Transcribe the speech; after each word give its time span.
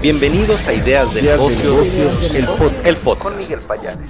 Bienvenidos 0.00 0.68
a 0.68 0.74
Ideas 0.74 1.12
de 1.12 1.22
Negocios, 1.22 2.22
el, 2.22 2.46
podcast. 2.46 3.20
Con 3.20 3.36
Miguel 3.36 3.58
Payares. 3.66 4.08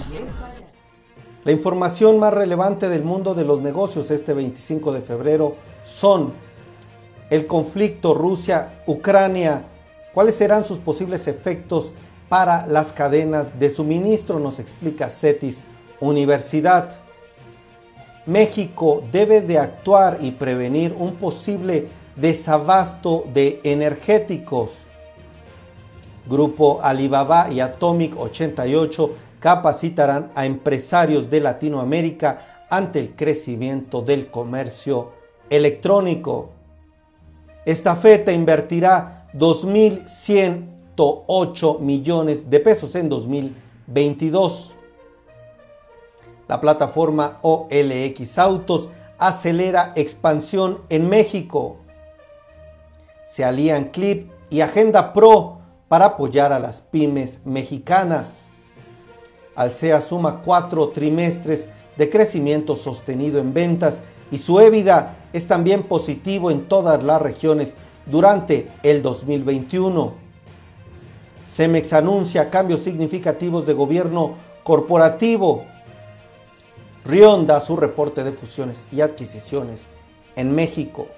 La 1.45 1.51
información 1.53 2.19
más 2.19 2.35
relevante 2.35 2.91
del 2.91 3.05
mundo 3.05 3.33
de 3.33 3.47
los 3.47 3.63
negocios 3.63 4.11
este 4.11 4.35
25 4.35 4.93
de 4.93 5.01
febrero 5.01 5.57
son 5.85 6.35
el 7.31 7.47
conflicto 7.47 8.13
Rusia-Ucrania, 8.13 9.65
cuáles 10.13 10.35
serán 10.35 10.63
sus 10.63 10.79
posibles 10.79 11.27
efectos 11.27 11.95
para 12.29 12.67
las 12.67 12.93
cadenas 12.93 13.59
de 13.59 13.71
suministro, 13.71 14.39
nos 14.39 14.59
explica 14.59 15.09
CETIS 15.09 15.63
Universidad. 16.01 17.01
México 18.27 19.03
debe 19.11 19.41
de 19.41 19.59
actuar 19.59 20.19
y 20.21 20.33
prevenir 20.33 20.95
un 20.99 21.15
posible 21.15 21.89
desabasto 22.15 23.25
de 23.33 23.63
energéticos. 23.65 24.88
Grupo 26.29 26.81
Alibaba 26.83 27.51
y 27.51 27.61
Atomic 27.61 28.15
88 28.19 29.15
capacitarán 29.41 30.31
a 30.35 30.45
empresarios 30.45 31.31
de 31.31 31.41
Latinoamérica 31.41 32.67
ante 32.69 33.01
el 33.01 33.17
crecimiento 33.17 34.03
del 34.03 34.31
comercio 34.31 35.13
electrónico. 35.49 36.51
Esta 37.65 37.97
feta 37.97 38.31
invertirá 38.33 39.27
2.108 39.35 41.81
millones 41.81 42.51
de 42.51 42.61
pesos 42.61 42.95
en 42.95 43.09
2022. 43.09 44.75
La 46.47 46.61
plataforma 46.61 47.39
OLX 47.43 48.39
Autos 48.39 48.91
acelera 49.19 49.93
expansión 49.97 50.83
en 50.89 51.09
México. 51.09 51.79
Se 53.25 53.45
alían 53.45 53.87
Clip 53.91 54.31
y 54.49 54.61
Agenda 54.63 55.13
Pro 55.13 55.58
para 55.89 56.07
apoyar 56.07 56.53
a 56.53 56.59
las 56.59 56.81
pymes 56.81 57.41
mexicanas. 57.45 58.49
Alsea 59.55 60.01
suma 60.01 60.43
cuatro 60.43 60.89
trimestres 60.91 61.67
de 61.97 62.09
crecimiento 62.09 62.77
sostenido 62.77 63.41
en 63.41 63.53
ventas 63.53 64.01
y 64.31 64.39
su 64.39 64.61
EBITDA 64.61 65.17
es 65.33 65.47
también 65.47 65.83
positivo 65.83 66.51
en 66.51 66.69
todas 66.69 67.03
las 67.03 67.21
regiones 67.21 67.75
durante 68.07 68.71
el 68.83 69.03
2021. 69.03 70.15
Cemex 71.45 71.93
anuncia 71.93 72.51
cambios 72.51 72.81
significativos 72.81 73.67
de 73.67 73.73
gobierno 73.73 74.35
corporativo. 74.63 75.65
Rion 77.05 77.47
da 77.47 77.61
su 77.61 77.75
reporte 77.75 78.23
de 78.23 78.33
fusiones 78.33 78.87
y 78.93 79.01
adquisiciones 79.01 79.89
en 80.37 80.55
México. 80.55 81.09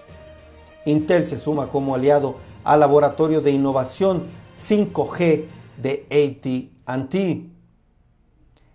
Intel 0.87 1.27
se 1.27 1.37
suma 1.37 1.69
como 1.69 1.94
aliado 1.94 2.37
al 2.64 2.80
laboratorio 2.80 3.41
de 3.41 3.50
innovación 3.53 4.25
5G 4.53 5.47
de 5.80 6.70
ATT. 6.86 7.14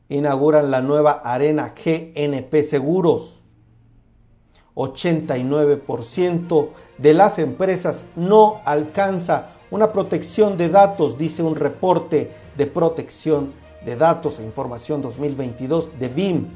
Inauguran 0.10 0.72
la 0.72 0.82
nueva 0.82 1.12
arena 1.24 1.74
GNP 1.76 2.64
Seguros. 2.64 3.42
89% 4.76 6.70
de 6.98 7.14
las 7.14 7.40
empresas 7.40 8.04
no 8.16 8.62
alcanza 8.66 9.52
una 9.72 9.92
protección 9.92 10.58
de 10.58 10.70
datos, 10.70 11.18
dice 11.18 11.42
un 11.44 11.56
reporte 11.56 12.32
de 12.58 12.66
protección 12.66 13.54
de 13.86 13.96
datos 13.96 14.40
e 14.40 14.44
información 14.44 15.02
2022 15.02 15.98
de 15.98 16.08
BIM. 16.10 16.48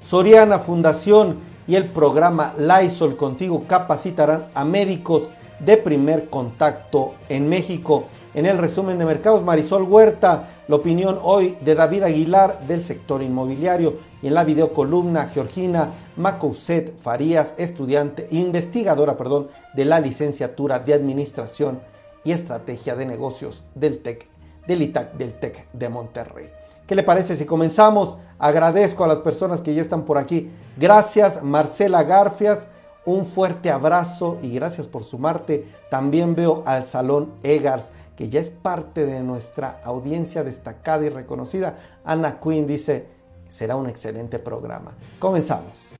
Soriana 0.00 0.58
Fundación 0.58 1.38
y 1.66 1.76
el 1.76 1.86
programa 1.86 2.54
Lysol 2.58 3.16
Contigo 3.16 3.64
capacitarán 3.66 4.48
a 4.54 4.64
médicos 4.64 5.30
de 5.60 5.76
primer 5.76 6.28
contacto 6.30 7.14
en 7.28 7.48
México. 7.48 8.04
En 8.34 8.46
el 8.46 8.58
resumen 8.58 8.98
de 8.98 9.04
mercados, 9.04 9.44
Marisol 9.44 9.84
Huerta, 9.84 10.48
la 10.68 10.76
opinión 10.76 11.18
hoy 11.22 11.56
de 11.60 11.74
David 11.74 12.02
Aguilar 12.02 12.66
del 12.66 12.82
sector 12.82 13.22
inmobiliario 13.22 13.98
y 14.22 14.28
en 14.28 14.34
la 14.34 14.44
videocolumna 14.44 15.28
Georgina 15.28 15.92
Macouset 16.16 16.98
Farías, 16.98 17.54
estudiante, 17.58 18.26
investigadora, 18.30 19.16
perdón, 19.16 19.48
de 19.74 19.84
la 19.84 20.00
licenciatura 20.00 20.78
de 20.80 20.94
Administración 20.94 21.80
y 22.24 22.32
Estrategia 22.32 22.96
de 22.96 23.06
Negocios 23.06 23.64
del 23.74 23.98
TEC, 23.98 24.26
del 24.66 24.82
ITAC 24.82 25.14
del 25.14 25.34
TEC 25.34 25.66
de 25.72 25.88
Monterrey. 25.88 26.50
¿Qué 26.86 26.94
le 26.94 27.02
parece 27.02 27.36
si 27.36 27.46
comenzamos? 27.46 28.16
Agradezco 28.38 29.04
a 29.04 29.08
las 29.08 29.20
personas 29.20 29.60
que 29.60 29.74
ya 29.74 29.80
están 29.80 30.04
por 30.04 30.18
aquí. 30.18 30.50
Gracias, 30.76 31.42
Marcela 31.42 32.02
Garfias. 32.02 32.68
Un 33.06 33.26
fuerte 33.26 33.70
abrazo 33.70 34.38
y 34.42 34.54
gracias 34.54 34.88
por 34.88 35.04
sumarte. 35.04 35.68
También 35.90 36.34
veo 36.34 36.62
al 36.64 36.84
Salón 36.84 37.34
Egars, 37.42 37.90
que 38.16 38.30
ya 38.30 38.40
es 38.40 38.48
parte 38.48 39.04
de 39.04 39.20
nuestra 39.20 39.80
audiencia 39.84 40.42
destacada 40.42 41.04
y 41.04 41.10
reconocida. 41.10 41.76
Ana 42.04 42.40
Quinn 42.40 42.66
dice, 42.66 43.06
será 43.48 43.76
un 43.76 43.90
excelente 43.90 44.38
programa. 44.38 44.94
Comenzamos. 45.18 45.96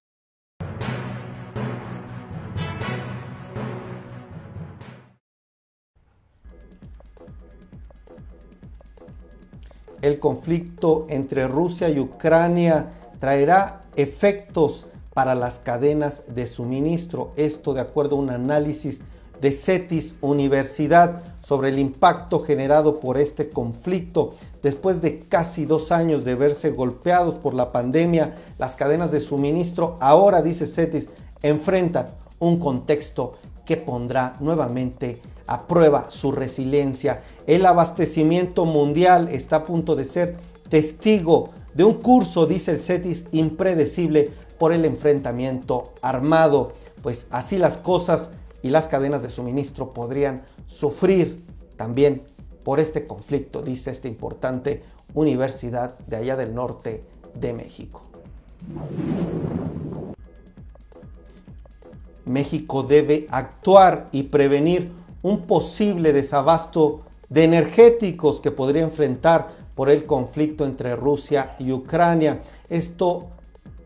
El 10.00 10.18
conflicto 10.18 11.06
entre 11.08 11.48
Rusia 11.48 11.88
y 11.90 11.98
Ucrania 11.98 12.90
traerá 13.20 13.82
efectos 13.96 14.86
para 15.14 15.34
las 15.34 15.60
cadenas 15.60 16.34
de 16.34 16.46
suministro. 16.46 17.30
Esto 17.36 17.72
de 17.72 17.80
acuerdo 17.80 18.16
a 18.16 18.18
un 18.18 18.30
análisis 18.30 19.00
de 19.40 19.52
CETIS 19.52 20.16
Universidad 20.20 21.22
sobre 21.42 21.68
el 21.68 21.78
impacto 21.78 22.40
generado 22.40 23.00
por 23.00 23.18
este 23.18 23.50
conflicto. 23.50 24.34
Después 24.62 25.00
de 25.02 25.20
casi 25.20 25.66
dos 25.66 25.92
años 25.92 26.24
de 26.24 26.34
verse 26.34 26.70
golpeados 26.70 27.34
por 27.36 27.54
la 27.54 27.70
pandemia, 27.70 28.34
las 28.58 28.76
cadenas 28.76 29.10
de 29.10 29.20
suministro 29.20 29.96
ahora, 30.00 30.42
dice 30.42 30.66
CETIS, 30.66 31.08
enfrentan 31.42 32.06
un 32.38 32.58
contexto 32.58 33.32
que 33.64 33.76
pondrá 33.76 34.36
nuevamente 34.40 35.20
a 35.46 35.66
prueba 35.66 36.06
su 36.08 36.32
resiliencia. 36.32 37.22
El 37.46 37.66
abastecimiento 37.66 38.64
mundial 38.64 39.28
está 39.28 39.56
a 39.56 39.64
punto 39.64 39.94
de 39.94 40.06
ser 40.06 40.36
testigo 40.68 41.50
de 41.74 41.84
un 41.84 41.94
curso, 41.94 42.46
dice 42.46 42.70
el 42.70 42.80
CETIS, 42.80 43.26
impredecible 43.32 44.30
por 44.58 44.72
el 44.72 44.84
enfrentamiento 44.84 45.92
armado. 46.02 46.72
Pues 47.02 47.26
así 47.30 47.58
las 47.58 47.76
cosas 47.76 48.30
y 48.62 48.70
las 48.70 48.88
cadenas 48.88 49.22
de 49.22 49.28
suministro 49.28 49.90
podrían 49.90 50.42
sufrir 50.66 51.44
también 51.76 52.22
por 52.64 52.80
este 52.80 53.06
conflicto, 53.06 53.62
dice 53.62 53.90
esta 53.90 54.08
importante 54.08 54.82
universidad 55.12 55.98
de 56.06 56.16
allá 56.16 56.36
del 56.36 56.54
norte 56.54 57.04
de 57.34 57.52
México. 57.52 58.00
México 62.24 62.82
debe 62.82 63.26
actuar 63.28 64.06
y 64.12 64.24
prevenir 64.24 64.92
un 65.22 65.42
posible 65.42 66.12
desabasto 66.12 67.00
de 67.28 67.44
energéticos 67.44 68.40
que 68.40 68.50
podría 68.50 68.82
enfrentar 68.82 69.48
por 69.74 69.90
el 69.90 70.06
conflicto 70.06 70.64
entre 70.64 70.96
Rusia 70.96 71.56
y 71.58 71.72
Ucrania. 71.72 72.40
Esto 72.68 73.26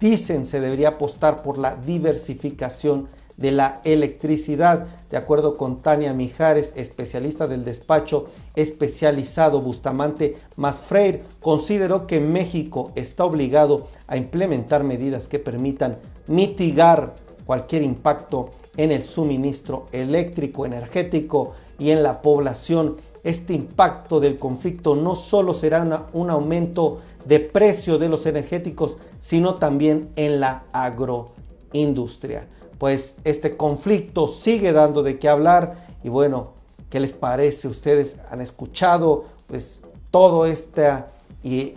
Dicen 0.01 0.47
se 0.47 0.61
debería 0.61 0.91
apostar 0.91 1.43
por 1.43 1.59
la 1.59 1.77
diversificación 1.77 3.09
de 3.39 3.53
la 3.53 3.81
electricidad. 3.85 4.87
De 5.11 5.17
acuerdo 5.17 5.57
con 5.57 5.81
Tania 5.81 6.13
Mijares, 6.13 6.73
especialista 6.77 7.47
del 7.47 7.65
despacho 7.65 8.27
especializado 8.55 9.63
Bustamante 9.63 10.37
Masfreir, 10.57 11.23
consideró 11.41 12.07
que 12.07 12.21
México 12.21 12.93
está 12.95 13.25
obligado 13.25 13.89
a 14.07 14.17
implementar 14.17 14.85
medidas 14.85 15.29
que 15.29 15.39
permitan 15.39 15.97
mitigar 16.27 17.15
cualquier 17.47 17.83
impacto 17.83 18.51
en 18.77 18.93
el 18.93 19.05
suministro 19.05 19.87
eléctrico 19.93 20.67
energético 20.67 21.55
y 21.79 21.91
en 21.91 22.03
la 22.03 22.21
población. 22.21 22.97
Este 23.25 23.53
impacto 23.53 24.21
del 24.21 24.39
conflicto 24.39 24.97
no 24.97 25.17
solo 25.17 25.55
será 25.55 26.07
un 26.13 26.31
aumento 26.31 27.01
de 27.25 27.41
precio 27.41 27.99
de 27.99 28.09
los 28.09 28.27
energéticos, 28.27 28.97
sino 29.19 29.57
también 29.57 30.11
en 30.17 30.41
la 30.41 30.65
agroindustria. 30.73 32.47
Pues 32.79 33.17
este 33.25 33.57
conflicto 33.57 34.29
sigue 34.29 34.73
dando 34.73 35.03
de 35.03 35.19
qué 35.19 35.29
hablar 35.29 35.77
y 36.05 36.09
bueno, 36.09 36.53
¿qué 36.91 37.01
les 37.01 37.13
parece? 37.13 37.69
Ustedes 37.69 38.17
han 38.31 38.41
escuchado 38.41 39.25
pues 39.47 39.83
todo 40.11 40.47
este 40.47 41.05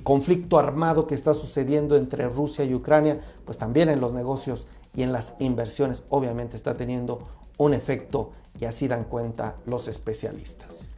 conflicto 0.03 0.59
armado 0.59 1.07
que 1.07 1.15
está 1.15 1.33
sucediendo 1.33 1.95
entre 1.95 2.27
Rusia 2.27 2.65
y 2.65 2.73
Ucrania, 2.73 3.19
pues 3.45 3.57
también 3.57 3.89
en 3.89 3.99
los 3.99 4.13
negocios 4.13 4.67
y 4.95 5.03
en 5.03 5.11
las 5.11 5.35
inversiones 5.39 6.03
obviamente 6.09 6.55
está 6.55 6.75
teniendo 6.75 7.27
un 7.57 7.73
efecto 7.73 8.31
y 8.59 8.65
así 8.65 8.87
dan 8.87 9.05
cuenta 9.05 9.55
los 9.65 9.87
especialistas. 9.87 10.90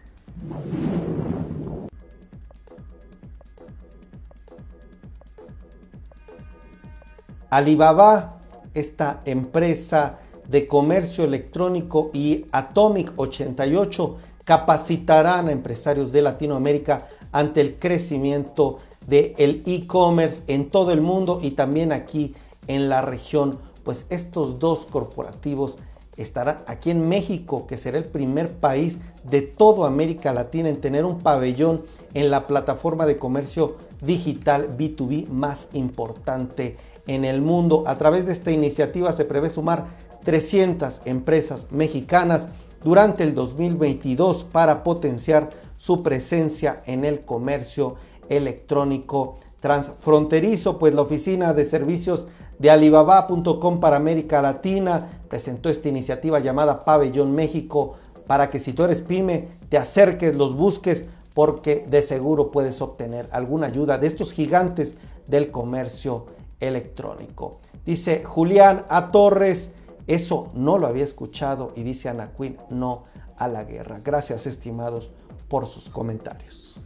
Alibaba, 7.50 8.40
esta 8.74 9.22
empresa 9.26 10.20
de 10.48 10.66
comercio 10.66 11.24
electrónico 11.24 12.10
y 12.12 12.46
Atomic 12.52 13.14
88 13.16 14.18
capacitarán 14.44 15.48
a 15.48 15.52
empresarios 15.52 16.12
de 16.12 16.24
Latinoamérica 16.24 17.08
ante 17.32 17.62
el 17.62 17.76
crecimiento 17.76 18.80
del 19.06 19.62
e-commerce 19.66 20.44
en 20.48 20.70
todo 20.70 20.92
el 20.94 21.02
mundo 21.02 21.40
y 21.42 21.52
también 21.52 21.92
aquí 21.92 22.34
en 22.68 22.90
la 22.90 23.02
región. 23.02 23.60
Pues 23.84 24.08
estos 24.10 24.60
dos 24.60 24.88
corporativos 24.90 25.78
estarán 26.18 26.58
aquí 26.68 26.92
en 26.92 27.08
México, 27.08 27.66
que 27.68 27.78
será 27.78 27.98
el 27.98 28.06
primer 28.06 28.52
país 28.52 29.00
de 29.24 29.42
toda 29.42 29.88
América 29.88 30.34
Latina 30.34 30.70
en 30.70 30.82
tener 30.82 31.06
un 31.06 31.20
pabellón 31.20 31.84
en 32.14 32.30
la 32.30 32.46
plataforma 32.46 33.06
de 33.06 33.18
comercio 33.18 33.78
digital 34.02 34.78
B2B 34.78 35.28
más 35.30 35.70
importante 35.74 36.78
en 37.08 37.26
el 37.26 37.42
mundo. 37.42 37.84
A 37.88 37.98
través 37.98 38.26
de 38.26 38.34
esta 38.34 38.52
iniciativa 38.52 39.12
se 39.14 39.26
prevé 39.26 39.50
sumar 39.50 39.86
300 40.24 41.02
empresas 41.06 41.68
mexicanas 41.72 42.48
durante 42.84 43.24
el 43.24 43.34
2022 43.34 44.44
para 44.44 44.84
potenciar 44.84 45.50
su 45.78 46.04
presencia 46.04 46.82
en 46.86 47.06
el 47.06 47.22
comercio 47.22 47.96
electrónico 48.30 49.36
transfronterizo, 49.60 50.78
pues 50.78 50.94
la 50.94 51.02
oficina 51.02 51.54
de 51.54 51.64
servicios 51.64 52.28
de 52.64 52.72
Alibaba.com 52.72 53.82
para 53.82 53.98
América 53.98 54.42
Latina 54.42 55.20
presentó 55.28 55.68
esta 55.68 55.90
iniciativa 55.90 56.40
llamada 56.40 56.80
Pabellón 56.80 57.36
México 57.36 57.98
para 58.26 58.50
que 58.50 58.58
si 58.58 58.72
tú 58.72 58.86
eres 58.86 59.02
pyme 59.02 59.50
te 59.68 59.78
acerques, 59.78 60.34
los 60.34 60.56
busques 60.56 61.06
porque 61.34 61.86
de 61.90 62.02
seguro 62.02 62.52
puedes 62.52 62.82
obtener 62.82 63.28
alguna 63.34 63.68
ayuda 63.68 63.98
de 63.98 64.08
estos 64.08 64.32
gigantes 64.32 64.96
del 65.28 65.52
comercio 65.52 66.26
electrónico. 66.62 67.60
Dice 67.86 68.24
Julián 68.24 68.86
A. 68.88 69.12
Torres, 69.12 69.72
eso 70.08 70.50
no 70.54 70.78
lo 70.78 70.88
había 70.88 71.04
escuchado 71.04 71.74
y 71.76 71.84
dice 71.84 72.08
Ana 72.08 72.32
Quinn, 72.32 72.56
no 72.70 73.04
a 73.36 73.50
la 73.50 73.66
guerra. 73.66 74.00
Gracias 74.02 74.48
estimados 74.48 75.12
por 75.50 75.66
sus 75.66 75.90
comentarios. 75.90 76.80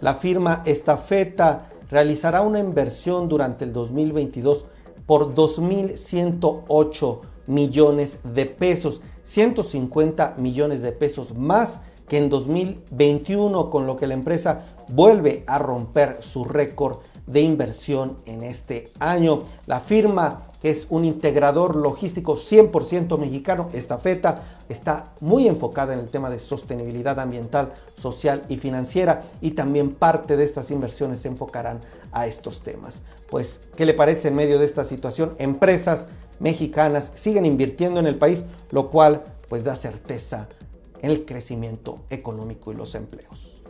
La 0.00 0.14
firma 0.14 0.62
Estafeta 0.64 1.68
realizará 1.90 2.40
una 2.42 2.58
inversión 2.58 3.28
durante 3.28 3.64
el 3.64 3.72
2022 3.72 4.64
por 5.06 5.34
2.108 5.34 7.20
millones 7.46 8.18
de 8.22 8.46
pesos, 8.46 9.00
150 9.22 10.36
millones 10.38 10.80
de 10.82 10.92
pesos 10.92 11.34
más 11.34 11.80
que 12.08 12.16
en 12.18 12.30
2021, 12.30 13.70
con 13.70 13.86
lo 13.86 13.96
que 13.96 14.06
la 14.06 14.14
empresa 14.14 14.64
vuelve 14.88 15.44
a 15.46 15.58
romper 15.58 16.22
su 16.22 16.44
récord 16.44 16.98
de 17.30 17.40
inversión 17.40 18.16
en 18.26 18.42
este 18.42 18.90
año. 18.98 19.40
La 19.66 19.80
firma, 19.80 20.42
que 20.60 20.70
es 20.70 20.86
un 20.90 21.04
integrador 21.04 21.76
logístico 21.76 22.36
100% 22.36 23.18
mexicano, 23.18 23.68
Estafeta, 23.72 24.42
está 24.68 25.04
muy 25.20 25.48
enfocada 25.48 25.94
en 25.94 26.00
el 26.00 26.08
tema 26.08 26.30
de 26.30 26.38
sostenibilidad 26.38 27.18
ambiental, 27.18 27.72
social 27.94 28.42
y 28.48 28.56
financiera 28.56 29.22
y 29.40 29.52
también 29.52 29.92
parte 29.92 30.36
de 30.36 30.44
estas 30.44 30.70
inversiones 30.70 31.20
se 31.20 31.28
enfocarán 31.28 31.80
a 32.12 32.26
estos 32.26 32.62
temas. 32.62 33.02
Pues, 33.28 33.60
¿qué 33.76 33.86
le 33.86 33.94
parece 33.94 34.28
en 34.28 34.34
medio 34.34 34.58
de 34.58 34.64
esta 34.64 34.84
situación? 34.84 35.34
Empresas 35.38 36.08
mexicanas 36.40 37.12
siguen 37.14 37.46
invirtiendo 37.46 38.00
en 38.00 38.06
el 38.06 38.16
país, 38.16 38.44
lo 38.70 38.90
cual 38.90 39.22
pues 39.48 39.64
da 39.64 39.76
certeza 39.76 40.48
en 41.02 41.10
el 41.10 41.24
crecimiento 41.24 42.00
económico 42.10 42.72
y 42.72 42.76
los 42.76 42.94
empleos. 42.94 43.62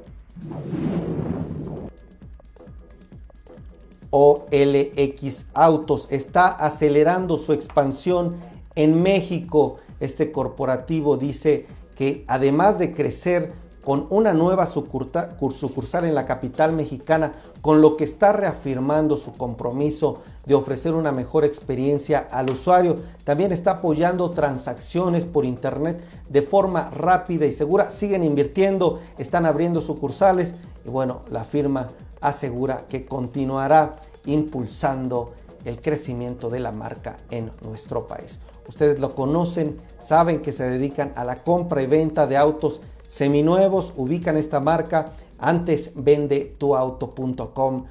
OLX 4.11 5.47
Autos 5.55 6.09
está 6.11 6.49
acelerando 6.49 7.37
su 7.37 7.53
expansión 7.53 8.37
en 8.75 9.03
México. 9.03 9.77
Este 10.01 10.33
corporativo 10.33 11.17
dice 11.17 11.67
que 11.95 12.25
además 12.27 12.79
de 12.79 12.93
crecer 12.93 13.53
con 13.85 14.07
una 14.11 14.35
nueva 14.35 14.67
sucursal 14.67 16.05
en 16.05 16.15
la 16.15 16.27
capital 16.27 16.73
mexicana, 16.73 17.33
con 17.63 17.81
lo 17.81 17.97
que 17.97 18.05
está 18.05 18.33
reafirmando 18.33 19.17
su 19.17 19.33
compromiso 19.33 20.19
de 20.45 20.55
ofrecer 20.55 20.95
una 20.95 21.13
mejor 21.13 21.45
experiencia 21.45 22.29
al 22.31 22.51
usuario. 22.51 22.97
También 23.25 23.53
está 23.53 23.73
apoyando 23.73 24.31
transacciones 24.31 25.25
por 25.25 25.45
internet 25.45 26.03
de 26.29 26.43
forma 26.43 26.91
rápida 26.91 27.47
y 27.47 27.53
segura. 27.53 27.91
Siguen 27.91 28.23
invirtiendo, 28.23 29.01
están 29.19 29.47
abriendo 29.47 29.81
sucursales 29.81 30.55
y 30.85 30.91
bueno, 30.91 31.21
la 31.31 31.45
firma 31.45 31.89
asegura 32.21 32.87
que 32.89 33.07
continuará 33.07 34.01
impulsando 34.27 35.33
el 35.65 35.81
crecimiento 35.81 36.51
de 36.51 36.61
la 36.61 36.73
marca 36.73 37.17
en 37.31 37.51
nuestro 37.63 38.07
país. 38.07 38.39
Ustedes 38.69 39.01
lo 39.01 39.15
conocen, 39.15 39.77
saben 39.99 40.43
que 40.43 40.53
se 40.53 40.69
dedican 40.69 41.13
a 41.17 41.25
la 41.25 41.37
compra 41.37 41.83
y 41.83 41.87
venta 41.87 42.27
de 42.27 42.37
autos 42.37 42.81
seminuevos, 43.07 43.93
ubican 43.97 44.37
esta 44.37 44.61
marca, 44.61 45.13
antes 45.39 45.93
vende 45.97 46.55
tuauto.com. 46.59 47.85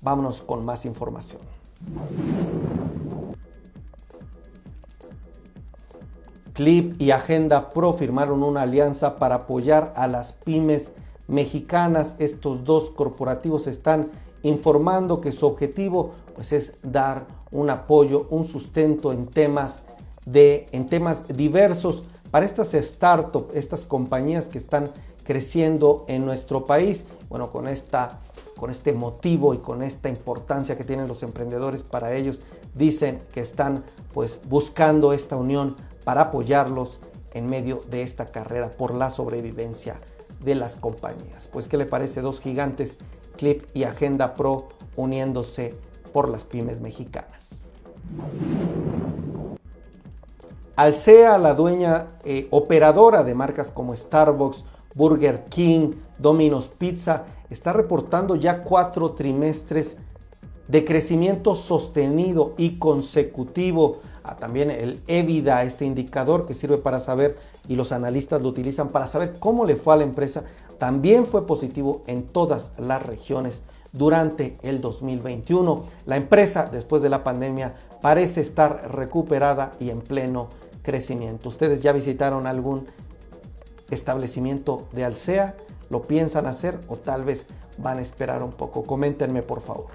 Vámonos 0.00 0.40
con 0.42 0.64
más 0.64 0.84
información. 0.84 1.42
Clip 6.54 7.00
y 7.00 7.12
Agenda 7.12 7.70
Pro 7.70 7.92
firmaron 7.92 8.42
una 8.42 8.62
alianza 8.62 9.16
para 9.16 9.36
apoyar 9.36 9.92
a 9.94 10.08
las 10.08 10.32
pymes 10.32 10.92
mexicanas. 11.28 12.16
Estos 12.18 12.64
dos 12.64 12.90
corporativos 12.90 13.66
están 13.66 14.08
informando 14.42 15.20
que 15.20 15.32
su 15.32 15.46
objetivo 15.46 16.12
pues, 16.34 16.52
es 16.52 16.72
dar 16.82 17.26
un 17.50 17.70
apoyo, 17.70 18.26
un 18.30 18.44
sustento 18.44 19.12
en 19.12 19.26
temas, 19.26 19.80
de, 20.26 20.66
en 20.72 20.86
temas 20.86 21.28
diversos 21.28 22.04
para 22.30 22.44
estas 22.44 22.72
startups, 22.72 23.54
estas 23.54 23.84
compañías 23.84 24.48
que 24.48 24.58
están 24.58 24.90
creciendo 25.24 26.04
en 26.08 26.24
nuestro 26.24 26.64
país. 26.64 27.04
Bueno, 27.28 27.50
con, 27.50 27.68
esta, 27.68 28.20
con 28.56 28.70
este 28.70 28.92
motivo 28.92 29.54
y 29.54 29.58
con 29.58 29.82
esta 29.82 30.08
importancia 30.08 30.76
que 30.76 30.84
tienen 30.84 31.08
los 31.08 31.22
emprendedores 31.22 31.82
para 31.82 32.14
ellos, 32.14 32.40
dicen 32.74 33.18
que 33.32 33.40
están 33.40 33.84
pues 34.12 34.40
buscando 34.48 35.12
esta 35.12 35.36
unión 35.36 35.76
para 36.04 36.22
apoyarlos 36.22 36.98
en 37.34 37.46
medio 37.46 37.82
de 37.90 38.02
esta 38.02 38.26
carrera 38.26 38.70
por 38.70 38.94
la 38.94 39.10
sobrevivencia 39.10 39.96
de 40.40 40.54
las 40.54 40.76
compañías. 40.76 41.48
Pues, 41.52 41.66
¿qué 41.66 41.76
le 41.76 41.86
parece? 41.86 42.20
Dos 42.20 42.40
gigantes, 42.40 42.98
Clip 43.36 43.64
y 43.74 43.84
Agenda 43.84 44.34
Pro, 44.34 44.68
uniéndose 44.96 45.74
por 46.12 46.28
las 46.28 46.44
pymes 46.44 46.80
mexicanas. 46.80 47.70
Alsea, 50.76 51.38
la 51.38 51.54
dueña 51.54 52.06
eh, 52.24 52.46
operadora 52.50 53.24
de 53.24 53.34
marcas 53.34 53.70
como 53.70 53.96
Starbucks, 53.96 54.64
Burger 54.94 55.44
King, 55.46 55.94
Domino's 56.18 56.68
Pizza, 56.68 57.24
está 57.50 57.72
reportando 57.72 58.36
ya 58.36 58.62
cuatro 58.62 59.12
trimestres 59.12 59.96
de 60.68 60.84
crecimiento 60.84 61.54
sostenido 61.54 62.54
y 62.56 62.78
consecutivo. 62.78 63.98
Ah, 64.22 64.36
también 64.36 64.70
el 64.70 65.02
EBITDA, 65.06 65.64
este 65.64 65.84
indicador 65.84 66.46
que 66.46 66.54
sirve 66.54 66.78
para 66.78 67.00
saber 67.00 67.38
y 67.68 67.76
los 67.76 67.92
analistas 67.92 68.42
lo 68.42 68.48
utilizan 68.48 68.88
para 68.88 69.06
saber 69.06 69.34
cómo 69.38 69.64
le 69.64 69.76
fue 69.76 69.94
a 69.94 69.98
la 69.98 70.04
empresa, 70.04 70.42
también 70.78 71.26
fue 71.26 71.46
positivo 71.46 72.02
en 72.06 72.26
todas 72.26 72.72
las 72.78 73.04
regiones 73.04 73.62
durante 73.92 74.56
el 74.62 74.80
2021. 74.80 75.84
La 76.06 76.16
empresa, 76.16 76.68
después 76.70 77.02
de 77.02 77.10
la 77.10 77.22
pandemia, 77.22 77.74
parece 78.00 78.40
estar 78.40 78.90
recuperada 78.94 79.72
y 79.78 79.90
en 79.90 80.00
pleno 80.00 80.48
crecimiento. 80.82 81.48
¿Ustedes 81.48 81.82
ya 81.82 81.92
visitaron 81.92 82.46
algún 82.46 82.86
establecimiento 83.90 84.88
de 84.92 85.04
Alsea? 85.04 85.54
¿Lo 85.90 86.02
piensan 86.02 86.46
hacer 86.46 86.78
o 86.88 86.96
tal 86.96 87.24
vez 87.24 87.46
van 87.78 87.98
a 87.98 88.02
esperar 88.02 88.42
un 88.42 88.52
poco? 88.52 88.84
Coméntenme 88.84 89.42
por 89.42 89.60
favor. 89.60 89.86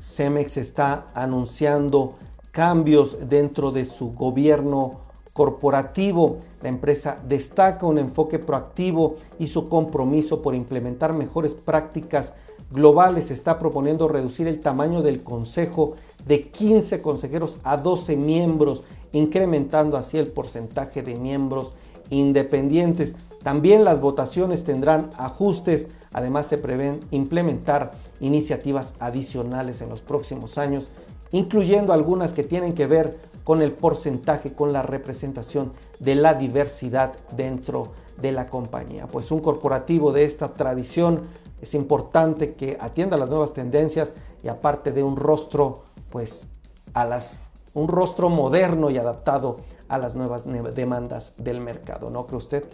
Cemex 0.00 0.58
está 0.58 1.06
anunciando 1.14 2.14
cambios 2.54 3.28
dentro 3.28 3.72
de 3.72 3.84
su 3.84 4.12
gobierno 4.12 5.00
corporativo. 5.32 6.38
La 6.62 6.68
empresa 6.68 7.18
destaca 7.26 7.84
un 7.84 7.98
enfoque 7.98 8.38
proactivo 8.38 9.16
y 9.40 9.48
su 9.48 9.68
compromiso 9.68 10.40
por 10.40 10.54
implementar 10.54 11.12
mejores 11.14 11.52
prácticas 11.54 12.32
globales. 12.70 13.32
Está 13.32 13.58
proponiendo 13.58 14.06
reducir 14.06 14.46
el 14.46 14.60
tamaño 14.60 15.02
del 15.02 15.24
consejo 15.24 15.96
de 16.26 16.42
15 16.42 17.02
consejeros 17.02 17.58
a 17.64 17.76
12 17.76 18.16
miembros, 18.16 18.84
incrementando 19.12 19.96
así 19.96 20.16
el 20.16 20.28
porcentaje 20.28 21.02
de 21.02 21.16
miembros 21.16 21.74
independientes. 22.10 23.16
También 23.42 23.82
las 23.82 24.00
votaciones 24.00 24.62
tendrán 24.62 25.10
ajustes, 25.18 25.88
además 26.12 26.46
se 26.46 26.58
prevén 26.58 27.00
implementar 27.10 27.92
iniciativas 28.20 28.94
adicionales 29.00 29.82
en 29.82 29.88
los 29.88 30.02
próximos 30.02 30.56
años, 30.56 30.88
incluyendo 31.34 31.92
algunas 31.92 32.32
que 32.32 32.44
tienen 32.44 32.74
que 32.74 32.86
ver 32.86 33.18
con 33.42 33.60
el 33.60 33.72
porcentaje, 33.72 34.52
con 34.52 34.72
la 34.72 34.82
representación 34.82 35.72
de 35.98 36.14
la 36.14 36.34
diversidad 36.34 37.12
dentro 37.32 37.88
de 38.22 38.30
la 38.30 38.48
compañía. 38.48 39.08
Pues 39.08 39.32
un 39.32 39.40
corporativo 39.40 40.12
de 40.12 40.26
esta 40.26 40.54
tradición 40.54 41.22
es 41.60 41.74
importante 41.74 42.54
que 42.54 42.78
atienda 42.80 43.16
las 43.16 43.28
nuevas 43.28 43.52
tendencias 43.52 44.12
y 44.44 44.48
aparte 44.48 44.92
de 44.92 45.02
un 45.02 45.16
rostro 45.16 45.82
pues 46.10 46.46
a 46.92 47.04
las, 47.04 47.40
un 47.74 47.88
rostro 47.88 48.30
moderno 48.30 48.90
y 48.90 48.98
adaptado 48.98 49.56
a 49.88 49.98
las 49.98 50.14
nuevas 50.14 50.44
demandas 50.76 51.32
del 51.36 51.60
mercado, 51.60 52.10
¿no 52.10 52.28
cree 52.28 52.38
usted? 52.38 52.64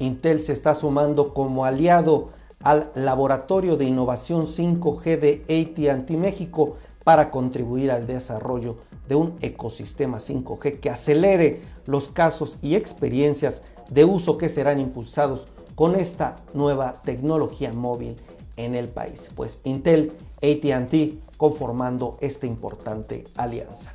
Intel 0.00 0.42
se 0.42 0.52
está 0.52 0.74
sumando 0.74 1.32
como 1.32 1.64
aliado 1.64 2.43
al 2.64 2.90
Laboratorio 2.94 3.76
de 3.76 3.84
Innovación 3.84 4.46
5G 4.46 5.18
de 5.18 5.42
AT&T 5.42 6.16
México 6.16 6.76
para 7.04 7.30
contribuir 7.30 7.92
al 7.92 8.06
desarrollo 8.06 8.78
de 9.06 9.14
un 9.14 9.36
ecosistema 9.42 10.18
5G 10.18 10.80
que 10.80 10.88
acelere 10.88 11.60
los 11.86 12.08
casos 12.08 12.56
y 12.62 12.74
experiencias 12.74 13.62
de 13.90 14.06
uso 14.06 14.38
que 14.38 14.48
serán 14.48 14.80
impulsados 14.80 15.46
con 15.74 15.94
esta 15.94 16.36
nueva 16.54 16.94
tecnología 17.04 17.72
móvil 17.74 18.16
en 18.56 18.74
el 18.74 18.88
país. 18.88 19.30
Pues 19.36 19.58
Intel, 19.64 20.12
AT&T 20.36 21.18
conformando 21.36 22.16
esta 22.20 22.46
importante 22.46 23.24
alianza. 23.36 23.92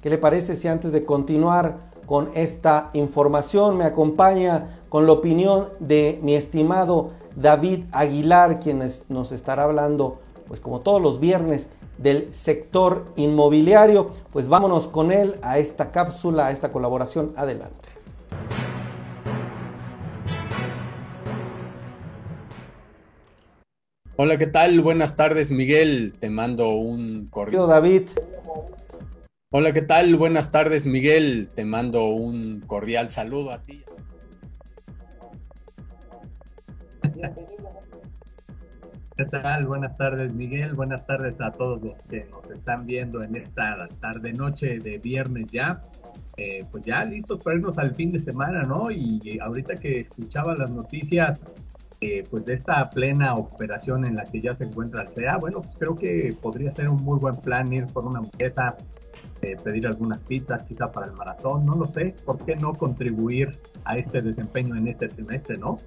¿Qué 0.00 0.08
le 0.08 0.18
parece 0.18 0.54
si 0.54 0.68
antes 0.68 0.92
de 0.92 1.04
continuar 1.04 1.89
con 2.10 2.28
esta 2.34 2.90
información 2.94 3.76
me 3.76 3.84
acompaña 3.84 4.80
con 4.88 5.06
la 5.06 5.12
opinión 5.12 5.66
de 5.78 6.18
mi 6.22 6.34
estimado 6.34 7.10
David 7.36 7.84
Aguilar, 7.92 8.58
quien 8.58 8.82
nos 9.08 9.30
estará 9.30 9.62
hablando, 9.62 10.18
pues 10.48 10.58
como 10.58 10.80
todos 10.80 11.00
los 11.00 11.20
viernes, 11.20 11.68
del 11.98 12.34
sector 12.34 13.04
inmobiliario? 13.14 14.10
Pues 14.32 14.48
vámonos 14.48 14.88
con 14.88 15.12
él 15.12 15.36
a 15.42 15.58
esta 15.58 15.92
cápsula, 15.92 16.48
a 16.48 16.50
esta 16.50 16.72
colaboración. 16.72 17.32
Adelante. 17.36 17.88
Hola, 24.16 24.36
¿qué 24.36 24.48
tal? 24.48 24.80
Buenas 24.80 25.14
tardes, 25.14 25.52
Miguel. 25.52 26.14
Te 26.18 26.28
mando 26.28 26.70
un 26.70 27.28
cordial. 27.30 27.68
David. 27.68 28.08
Hola, 29.52 29.72
¿qué 29.72 29.82
tal? 29.82 30.14
Buenas 30.14 30.52
tardes, 30.52 30.86
Miguel. 30.86 31.48
Te 31.52 31.64
mando 31.64 32.04
un 32.04 32.60
cordial 32.60 33.10
saludo 33.10 33.50
a 33.50 33.60
ti. 33.60 33.82
¿Qué 39.16 39.24
tal? 39.24 39.66
Buenas 39.66 39.96
tardes, 39.96 40.32
Miguel. 40.32 40.74
Buenas 40.74 41.04
tardes 41.04 41.34
a 41.40 41.50
todos 41.50 41.82
los 41.82 42.00
que 42.04 42.28
nos 42.30 42.48
están 42.48 42.86
viendo 42.86 43.24
en 43.24 43.34
esta 43.34 43.88
tarde-noche 44.00 44.78
de 44.78 44.98
viernes 44.98 45.46
ya. 45.50 45.80
Eh, 46.36 46.64
pues 46.70 46.84
ya 46.84 47.04
listos 47.04 47.42
para 47.42 47.56
irnos 47.56 47.76
al 47.76 47.92
fin 47.96 48.12
de 48.12 48.20
semana, 48.20 48.62
¿no? 48.62 48.88
Y 48.92 49.40
ahorita 49.40 49.74
que 49.74 49.98
escuchaba 49.98 50.54
las 50.54 50.70
noticias, 50.70 51.40
eh, 52.00 52.22
pues 52.30 52.44
de 52.44 52.54
esta 52.54 52.88
plena 52.88 53.34
operación 53.34 54.04
en 54.04 54.14
la 54.14 54.22
que 54.22 54.40
ya 54.40 54.54
se 54.54 54.62
encuentra 54.62 55.02
el 55.02 55.08
CEA, 55.08 55.38
bueno, 55.38 55.60
pues 55.60 55.76
creo 55.76 55.96
que 55.96 56.36
podría 56.40 56.72
ser 56.72 56.88
un 56.88 57.02
muy 57.02 57.18
buen 57.18 57.36
plan 57.38 57.72
ir 57.72 57.88
por 57.88 58.06
una 58.06 58.20
hamburguesa 58.20 58.76
eh, 59.42 59.56
pedir 59.62 59.86
algunas 59.86 60.18
pizzas 60.20 60.62
quizá 60.64 60.92
para 60.92 61.06
el 61.06 61.12
maratón, 61.12 61.64
no 61.64 61.74
lo 61.74 61.86
sé, 61.86 62.14
¿por 62.24 62.38
qué 62.38 62.56
no 62.56 62.74
contribuir 62.74 63.58
a 63.84 63.96
este 63.96 64.20
desempeño 64.20 64.76
en 64.76 64.88
este 64.88 65.08
trimestre, 65.08 65.56
no? 65.56 65.78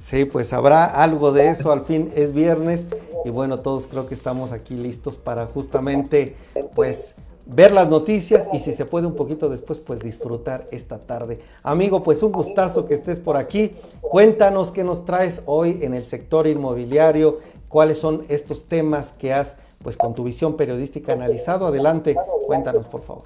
Sí, 0.00 0.24
pues 0.24 0.52
habrá 0.52 0.86
algo 0.86 1.30
de 1.30 1.48
eso, 1.48 1.72
al 1.72 1.84
fin 1.84 2.10
es 2.16 2.32
viernes 2.32 2.86
y 3.24 3.30
bueno, 3.30 3.60
todos 3.60 3.86
creo 3.86 4.06
que 4.06 4.14
estamos 4.14 4.50
aquí 4.50 4.74
listos 4.74 5.16
para 5.16 5.46
justamente 5.46 6.36
pues 6.74 7.16
ver 7.46 7.72
las 7.72 7.88
noticias 7.88 8.48
y 8.52 8.60
si 8.60 8.72
se 8.72 8.86
puede 8.86 9.06
un 9.06 9.14
poquito 9.14 9.48
después 9.48 9.78
pues 9.78 10.00
disfrutar 10.00 10.66
esta 10.70 10.98
tarde. 11.00 11.40
Amigo, 11.62 12.02
pues 12.02 12.22
un 12.22 12.32
gustazo 12.32 12.86
que 12.86 12.94
estés 12.94 13.18
por 13.18 13.36
aquí. 13.36 13.72
Cuéntanos 14.00 14.70
qué 14.70 14.84
nos 14.84 15.04
traes 15.04 15.42
hoy 15.46 15.80
en 15.82 15.94
el 15.94 16.06
sector 16.06 16.46
inmobiliario, 16.46 17.40
cuáles 17.68 17.98
son 17.98 18.22
estos 18.28 18.66
temas 18.66 19.12
que 19.12 19.32
has 19.32 19.56
pues 19.82 19.96
con 19.96 20.14
tu 20.14 20.24
visión 20.24 20.56
periodística 20.56 21.12
analizado. 21.12 21.66
Adelante, 21.66 22.16
cuéntanos 22.46 22.86
por 22.88 23.02
favor. 23.02 23.24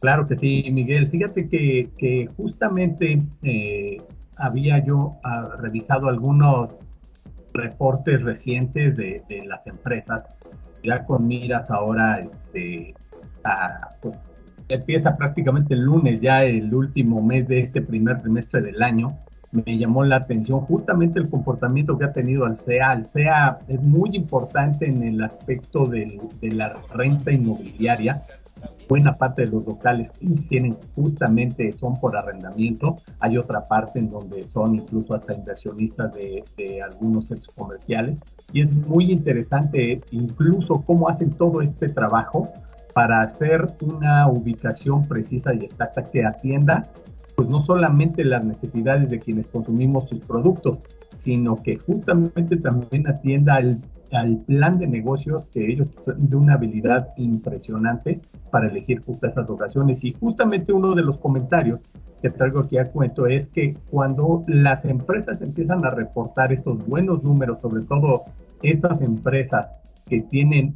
Claro 0.00 0.26
que 0.26 0.36
sí, 0.36 0.68
Miguel. 0.72 1.08
Fíjate 1.08 1.48
que, 1.48 2.28
justamente 2.36 3.22
eh, 3.42 3.98
había 4.36 4.84
yo 4.84 5.12
ah, 5.22 5.50
revisado 5.58 6.08
algunos 6.08 6.74
reportes 7.54 8.22
recientes 8.22 8.96
de, 8.96 9.22
las 9.46 9.66
empresas, 9.66 10.24
ya 10.82 11.04
con 11.04 11.26
miras 11.26 11.70
ahora, 11.70 12.18
este, 12.18 12.94
pues, 14.00 14.16
empieza 14.68 15.14
prácticamente 15.14 15.74
el 15.74 15.82
lunes, 15.82 16.20
ya 16.20 16.44
el 16.44 16.74
último 16.74 17.22
mes 17.22 17.46
de 17.46 17.60
este 17.60 17.82
primer 17.82 18.20
trimestre 18.20 18.62
del 18.62 18.82
año, 18.82 19.18
me 19.52 19.76
llamó 19.76 20.02
la 20.02 20.16
atención 20.16 20.60
justamente 20.60 21.18
el 21.18 21.28
comportamiento 21.28 21.98
que 21.98 22.06
ha 22.06 22.12
tenido. 22.12 22.46
El 22.46 22.56
CEA 22.56 23.58
es 23.68 23.82
muy 23.82 24.16
importante 24.16 24.88
en 24.88 25.02
el 25.02 25.22
aspecto 25.22 25.86
de 25.86 26.18
la 26.40 26.74
renta 26.94 27.30
inmobiliaria. 27.30 28.22
Buena 28.88 29.12
parte 29.14 29.42
de 29.42 29.48
los 29.52 29.66
locales 29.66 30.10
tienen 30.48 30.76
justamente 30.94 31.72
son 31.72 32.00
por 32.00 32.16
arrendamiento. 32.16 32.96
Hay 33.20 33.36
otra 33.36 33.62
parte 33.62 33.98
en 33.98 34.08
donde 34.08 34.48
son 34.48 34.74
incluso 34.74 35.14
hasta 35.14 35.34
inversionistas 35.34 36.14
de, 36.14 36.44
de 36.56 36.82
algunos 36.82 37.28
centros 37.28 37.54
comerciales. 37.54 38.18
Y 38.52 38.62
es 38.62 38.74
muy 38.86 39.12
interesante 39.12 40.00
incluso 40.12 40.82
cómo 40.82 41.08
hacen 41.08 41.30
todo 41.30 41.60
este 41.60 41.88
trabajo 41.88 42.48
para 42.94 43.20
hacer 43.20 43.66
una 43.80 44.28
ubicación 44.28 45.02
precisa 45.02 45.54
y 45.54 45.64
exacta 45.64 46.04
que 46.04 46.24
atienda 46.24 46.84
pues 47.42 47.50
no 47.50 47.64
solamente 47.64 48.24
las 48.24 48.44
necesidades 48.44 49.10
de 49.10 49.18
quienes 49.18 49.48
consumimos 49.48 50.08
sus 50.08 50.20
productos, 50.20 50.78
sino 51.16 51.56
que 51.56 51.76
justamente 51.76 52.56
también 52.56 53.08
atienda 53.08 53.56
al, 53.56 53.80
plan 54.46 54.78
de 54.78 54.86
negocios 54.86 55.46
que 55.46 55.72
ellos 55.72 55.90
tienen 55.90 56.28
de 56.28 56.36
una 56.36 56.54
habilidad 56.54 57.08
impresionante 57.16 58.20
para 58.52 58.68
elegir 58.68 59.02
justo 59.02 59.26
esas 59.26 59.48
locaciones. 59.48 60.04
Y 60.04 60.12
justamente 60.12 60.72
uno 60.72 60.94
de 60.94 61.02
los 61.02 61.18
comentarios 61.18 61.80
que 62.20 62.30
traigo 62.30 62.60
aquí 62.60 62.78
a 62.78 62.92
cuento 62.92 63.26
es 63.26 63.48
que 63.48 63.74
cuando 63.90 64.42
las 64.46 64.84
empresas 64.84 65.42
empiezan 65.42 65.84
a 65.84 65.90
reportar 65.90 66.52
estos 66.52 66.86
buenos 66.86 67.24
números, 67.24 67.60
sobre 67.60 67.82
todo 67.84 68.22
estas 68.62 69.00
empresas 69.00 69.66
que 70.06 70.20
tienen 70.20 70.74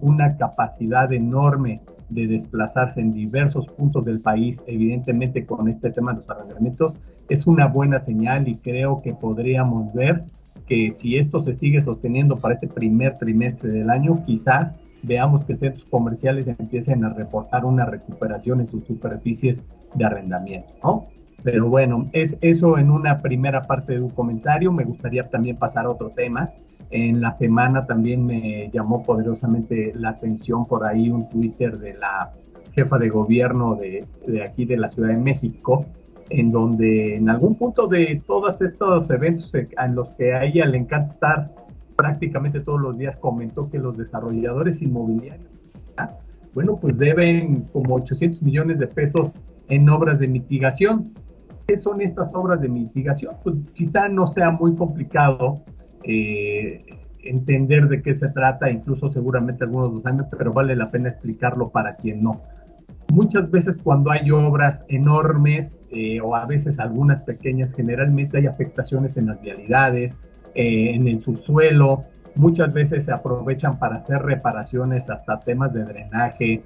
una 0.00 0.36
capacidad 0.36 1.12
enorme 1.12 1.80
de 2.08 2.26
desplazarse 2.26 3.00
en 3.00 3.10
diversos 3.10 3.66
puntos 3.66 4.04
del 4.04 4.20
país, 4.20 4.62
evidentemente 4.66 5.44
con 5.44 5.68
este 5.68 5.90
tema 5.90 6.12
de 6.12 6.20
los 6.20 6.30
arrendamientos, 6.30 6.94
es 7.28 7.46
una 7.46 7.66
buena 7.66 7.98
señal 8.00 8.48
y 8.48 8.56
creo 8.56 8.98
que 8.98 9.14
podríamos 9.14 9.92
ver 9.92 10.22
que 10.66 10.94
si 10.98 11.16
esto 11.16 11.42
se 11.42 11.56
sigue 11.56 11.80
sosteniendo 11.80 12.36
para 12.36 12.54
este 12.54 12.68
primer 12.68 13.18
trimestre 13.18 13.70
del 13.70 13.90
año, 13.90 14.22
quizás 14.24 14.78
veamos 15.02 15.44
que 15.44 15.56
centros 15.56 15.88
comerciales 15.88 16.46
empiecen 16.46 17.04
a 17.04 17.10
reportar 17.10 17.64
una 17.64 17.86
recuperación 17.86 18.60
en 18.60 18.68
sus 18.68 18.84
superficies 18.84 19.62
de 19.94 20.04
arrendamiento, 20.04 20.68
¿no? 20.82 21.04
Pero 21.42 21.68
bueno, 21.68 22.04
es 22.12 22.36
eso 22.40 22.78
en 22.78 22.90
una 22.90 23.18
primera 23.18 23.62
parte 23.62 23.94
de 23.94 24.02
un 24.02 24.10
comentario. 24.10 24.72
Me 24.72 24.84
gustaría 24.84 25.22
también 25.22 25.56
pasar 25.56 25.86
a 25.86 25.90
otro 25.90 26.10
tema 26.10 26.50
en 26.90 27.20
la 27.20 27.36
semana 27.36 27.86
también 27.86 28.24
me 28.24 28.70
llamó 28.72 29.02
poderosamente 29.02 29.92
la 29.94 30.10
atención 30.10 30.64
por 30.64 30.88
ahí 30.88 31.10
un 31.10 31.28
Twitter 31.28 31.78
de 31.78 31.94
la 31.94 32.32
jefa 32.72 32.98
de 32.98 33.08
gobierno 33.08 33.74
de, 33.74 34.06
de 34.26 34.42
aquí 34.42 34.64
de 34.64 34.76
la 34.76 34.88
Ciudad 34.88 35.10
de 35.10 35.20
México, 35.20 35.84
en 36.30 36.50
donde 36.50 37.16
en 37.16 37.28
algún 37.28 37.56
punto 37.56 37.86
de 37.86 38.22
todos 38.26 38.60
estos 38.60 39.10
eventos 39.10 39.52
en 39.54 39.94
los 39.94 40.12
que 40.12 40.34
a 40.34 40.44
ella 40.44 40.66
le 40.66 40.78
encanta 40.78 41.12
estar 41.12 41.44
prácticamente 41.96 42.60
todos 42.60 42.80
los 42.80 42.96
días, 42.96 43.18
comentó 43.18 43.68
que 43.68 43.78
los 43.78 43.96
desarrolladores 43.98 44.80
inmobiliarios, 44.80 45.48
bueno, 46.54 46.76
pues 46.76 46.96
deben 46.96 47.62
como 47.72 47.96
800 47.96 48.42
millones 48.42 48.78
de 48.78 48.86
pesos 48.86 49.32
en 49.68 49.88
obras 49.90 50.18
de 50.18 50.28
mitigación. 50.28 51.12
¿Qué 51.66 51.78
son 51.78 52.00
estas 52.00 52.34
obras 52.34 52.60
de 52.60 52.68
mitigación? 52.68 53.34
Pues 53.42 53.58
quizá 53.74 54.08
no 54.08 54.32
sea 54.32 54.52
muy 54.52 54.74
complicado 54.74 55.56
eh, 56.10 56.78
entender 57.22 57.86
de 57.86 58.00
qué 58.00 58.16
se 58.16 58.28
trata, 58.28 58.70
incluso 58.70 59.12
seguramente 59.12 59.64
algunos 59.64 59.92
dos 59.92 60.06
años, 60.06 60.26
pero 60.38 60.54
vale 60.54 60.74
la 60.74 60.86
pena 60.86 61.10
explicarlo 61.10 61.68
para 61.68 61.96
quien 61.96 62.22
no. 62.22 62.40
Muchas 63.12 63.50
veces 63.50 63.76
cuando 63.82 64.10
hay 64.10 64.30
obras 64.30 64.86
enormes 64.88 65.76
eh, 65.90 66.18
o 66.22 66.34
a 66.34 66.46
veces 66.46 66.78
algunas 66.78 67.24
pequeñas, 67.24 67.74
generalmente 67.74 68.38
hay 68.38 68.46
afectaciones 68.46 69.18
en 69.18 69.26
las 69.26 69.38
vialidades, 69.42 70.14
eh, 70.54 70.94
en 70.94 71.06
el 71.08 71.22
subsuelo, 71.22 72.04
muchas 72.36 72.72
veces 72.72 73.04
se 73.04 73.12
aprovechan 73.12 73.78
para 73.78 73.96
hacer 73.96 74.22
reparaciones 74.22 75.10
hasta 75.10 75.40
temas 75.40 75.74
de 75.74 75.84
drenaje, 75.84 76.62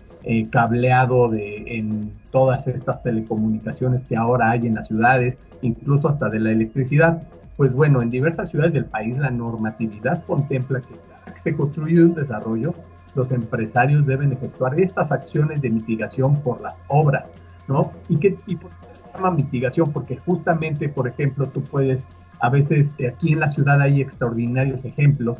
cableado 0.50 1.28
de, 1.28 1.64
en 1.78 2.12
todas 2.30 2.68
estas 2.68 3.02
telecomunicaciones 3.02 4.04
que 4.04 4.16
ahora 4.16 4.50
hay 4.50 4.68
en 4.68 4.74
las 4.74 4.86
ciudades, 4.86 5.36
incluso 5.62 6.08
hasta 6.08 6.28
de 6.28 6.38
la 6.38 6.52
electricidad. 6.52 7.26
Pues 7.62 7.74
bueno, 7.74 8.02
en 8.02 8.10
diversas 8.10 8.48
ciudades 8.48 8.72
del 8.72 8.86
país 8.86 9.16
la 9.16 9.30
normatividad 9.30 10.24
contempla 10.24 10.80
que 10.80 10.96
se 11.40 11.54
construye 11.54 12.02
un 12.02 12.12
desarrollo, 12.12 12.74
los 13.14 13.30
empresarios 13.30 14.04
deben 14.04 14.32
efectuar 14.32 14.80
estas 14.80 15.12
acciones 15.12 15.62
de 15.62 15.70
mitigación 15.70 16.42
por 16.42 16.60
las 16.60 16.74
obras, 16.88 17.22
¿no? 17.68 17.92
¿Y, 18.08 18.16
qué, 18.16 18.36
y 18.48 18.56
por 18.56 18.72
llama 19.14 19.30
mitigación 19.30 19.92
porque 19.92 20.16
justamente, 20.16 20.88
por 20.88 21.06
ejemplo, 21.06 21.46
tú 21.50 21.62
puedes, 21.62 22.04
a 22.40 22.50
veces 22.50 22.88
aquí 23.08 23.32
en 23.32 23.38
la 23.38 23.46
ciudad 23.46 23.80
hay 23.80 24.00
extraordinarios 24.00 24.84
ejemplos 24.84 25.38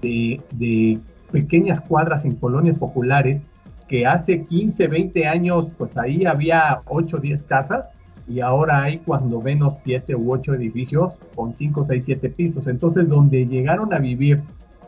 de, 0.00 0.40
de 0.52 1.00
pequeñas 1.32 1.80
cuadras 1.80 2.24
en 2.24 2.36
colonias 2.36 2.78
populares 2.78 3.42
que 3.88 4.06
hace 4.06 4.44
15, 4.44 4.86
20 4.86 5.26
años, 5.26 5.74
pues 5.76 5.98
ahí 5.98 6.24
había 6.24 6.78
8 6.86 7.16
o 7.16 7.18
10 7.18 7.42
casas 7.42 7.88
y 8.26 8.40
ahora 8.40 8.82
hay 8.82 8.98
cuando 8.98 9.40
menos 9.40 9.78
7 9.84 10.14
u 10.16 10.32
8 10.32 10.54
edificios 10.54 11.16
con 11.34 11.52
5, 11.52 11.84
6, 11.88 12.04
7 12.04 12.30
pisos. 12.30 12.66
Entonces, 12.66 13.08
donde 13.08 13.44
llegaron 13.46 13.92
a 13.92 13.98
vivir 13.98 14.42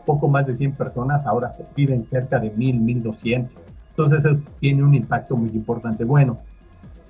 poco 0.05 0.27
más 0.27 0.47
de 0.47 0.55
100 0.57 0.73
personas, 0.73 1.25
ahora 1.25 1.53
se 1.53 1.63
viven 1.75 2.05
cerca 2.09 2.39
de 2.39 2.51
1000, 2.51 2.81
1200. 2.81 3.53
Entonces, 3.89 4.25
eso 4.25 4.41
tiene 4.59 4.83
un 4.83 4.93
impacto 4.93 5.35
muy 5.35 5.49
importante. 5.49 6.03
Bueno, 6.03 6.37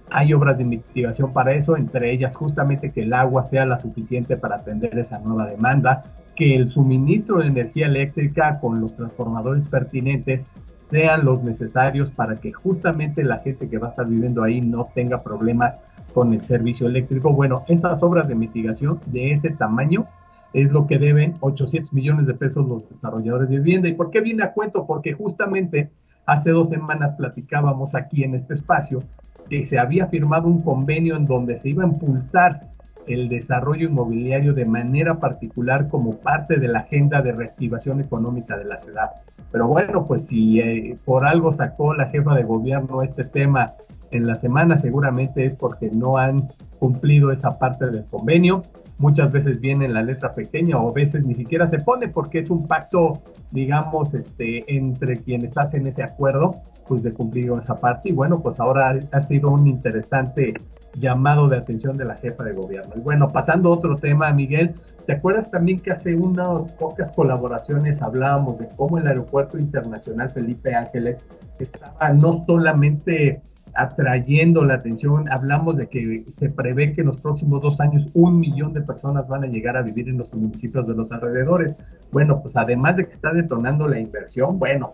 hay 0.09 0.33
obras 0.33 0.57
de 0.57 0.65
mitigación 0.65 1.31
para 1.31 1.53
eso, 1.53 1.77
entre 1.77 2.11
ellas 2.11 2.35
justamente 2.35 2.89
que 2.89 3.01
el 3.01 3.13
agua 3.13 3.45
sea 3.45 3.65
la 3.65 3.77
suficiente 3.77 4.37
para 4.37 4.55
atender 4.55 4.97
esa 4.97 5.19
nueva 5.19 5.47
demanda, 5.47 6.03
que 6.35 6.55
el 6.55 6.71
suministro 6.71 7.39
de 7.39 7.47
energía 7.47 7.87
eléctrica 7.87 8.59
con 8.59 8.79
los 8.79 8.95
transformadores 8.95 9.67
pertinentes 9.67 10.41
sean 10.89 11.25
los 11.25 11.43
necesarios 11.43 12.11
para 12.11 12.35
que 12.35 12.53
justamente 12.53 13.23
la 13.23 13.39
gente 13.39 13.67
que 13.69 13.77
va 13.77 13.87
a 13.87 13.89
estar 13.89 14.07
viviendo 14.07 14.43
ahí 14.43 14.61
no 14.61 14.85
tenga 14.95 15.17
problemas 15.17 15.81
con 16.17 16.33
el 16.33 16.41
servicio 16.41 16.87
eléctrico. 16.87 17.31
Bueno, 17.31 17.63
estas 17.67 18.01
obras 18.01 18.27
de 18.27 18.33
mitigación 18.33 18.99
de 19.05 19.33
ese 19.33 19.51
tamaño 19.51 20.07
es 20.51 20.71
lo 20.71 20.87
que 20.87 20.97
deben 20.97 21.35
800 21.41 21.93
millones 21.93 22.25
de 22.25 22.33
pesos 22.33 22.67
los 22.67 22.89
desarrolladores 22.89 23.49
de 23.49 23.57
vivienda. 23.59 23.87
¿Y 23.87 23.93
por 23.93 24.09
qué 24.09 24.21
viene 24.21 24.41
a 24.41 24.51
cuento? 24.51 24.87
Porque 24.87 25.13
justamente 25.13 25.91
hace 26.25 26.49
dos 26.49 26.69
semanas 26.69 27.13
platicábamos 27.19 27.93
aquí 27.93 28.23
en 28.23 28.33
este 28.33 28.55
espacio 28.55 29.03
que 29.47 29.67
se 29.67 29.77
había 29.77 30.07
firmado 30.07 30.47
un 30.47 30.59
convenio 30.61 31.15
en 31.15 31.27
donde 31.27 31.59
se 31.59 31.69
iba 31.69 31.83
a 31.83 31.87
impulsar 31.87 32.61
el 33.05 33.29
desarrollo 33.29 33.87
inmobiliario 33.87 34.55
de 34.55 34.65
manera 34.65 35.19
particular 35.19 35.87
como 35.87 36.13
parte 36.13 36.55
de 36.59 36.67
la 36.67 36.79
agenda 36.79 37.21
de 37.21 37.33
reactivación 37.33 38.01
económica 38.01 38.57
de 38.57 38.65
la 38.65 38.79
ciudad. 38.79 39.11
Pero 39.51 39.67
bueno, 39.67 40.03
pues 40.03 40.25
si 40.25 40.61
eh, 40.61 40.95
por 41.05 41.27
algo 41.27 41.53
sacó 41.53 41.93
la 41.93 42.07
jefa 42.07 42.33
de 42.33 42.41
gobierno 42.41 43.03
este 43.03 43.23
tema 43.23 43.67
en 44.11 44.27
la 44.27 44.35
semana, 44.35 44.79
seguramente 44.79 45.45
es 45.45 45.55
porque 45.55 45.89
no 45.91 46.17
han 46.17 46.47
cumplido 46.79 47.31
esa 47.31 47.57
parte 47.57 47.89
del 47.89 48.05
convenio. 48.05 48.61
Muchas 48.97 49.31
veces 49.31 49.59
viene 49.59 49.85
en 49.85 49.93
la 49.93 50.01
letra 50.01 50.31
pequeña 50.31 50.77
o 50.77 50.89
a 50.89 50.93
veces 50.93 51.25
ni 51.25 51.35
siquiera 51.35 51.69
se 51.69 51.79
pone 51.79 52.07
porque 52.07 52.39
es 52.39 52.49
un 52.49 52.67
pacto, 52.67 53.21
digamos, 53.51 54.13
este, 54.13 54.63
entre 54.75 55.17
quienes 55.17 55.57
hacen 55.57 55.85
ese 55.85 56.03
acuerdo, 56.03 56.55
pues 56.87 57.03
de 57.03 57.13
cumplir 57.13 57.51
esa 57.61 57.75
parte. 57.75 58.09
Y 58.09 58.13
bueno, 58.13 58.39
pues 58.41 58.59
ahora 58.59 58.97
ha 59.11 59.23
sido 59.23 59.51
un 59.51 59.67
interesante 59.67 60.53
llamado 60.95 61.47
de 61.47 61.57
atención 61.57 61.95
de 61.97 62.05
la 62.05 62.15
jefa 62.15 62.43
de 62.43 62.53
gobierno. 62.53 62.93
Y 62.95 63.01
bueno, 63.01 63.27
pasando 63.27 63.69
a 63.69 63.73
otro 63.73 63.95
tema, 63.95 64.31
Miguel, 64.31 64.73
¿te 65.05 65.13
acuerdas 65.13 65.51
también 65.51 65.79
que 65.79 65.91
hace 65.91 66.15
unas 66.15 66.71
pocas 66.73 67.15
colaboraciones 67.15 68.01
hablábamos 68.01 68.57
de 68.57 68.67
cómo 68.75 68.97
el 68.97 69.07
Aeropuerto 69.07 69.57
Internacional 69.59 70.29
Felipe 70.31 70.73
Ángeles 70.73 71.17
estaba 71.59 72.13
no 72.13 72.43
solamente 72.45 73.41
atrayendo 73.73 74.63
la 74.63 74.75
atención, 74.75 75.25
hablamos 75.29 75.77
de 75.77 75.87
que 75.87 76.25
se 76.37 76.49
prevé 76.49 76.93
que 76.93 77.01
en 77.01 77.07
los 77.07 77.21
próximos 77.21 77.61
dos 77.61 77.79
años 77.79 78.05
un 78.13 78.39
millón 78.39 78.73
de 78.73 78.81
personas 78.81 79.27
van 79.27 79.43
a 79.43 79.47
llegar 79.47 79.77
a 79.77 79.81
vivir 79.81 80.09
en 80.09 80.17
los 80.17 80.33
municipios 80.33 80.87
de 80.87 80.95
los 80.95 81.11
alrededores. 81.11 81.75
Bueno, 82.11 82.41
pues 82.41 82.55
además 82.55 82.95
de 82.95 83.05
que 83.05 83.13
está 83.13 83.31
detonando 83.33 83.87
la 83.87 83.99
inversión, 83.99 84.57
bueno, 84.59 84.93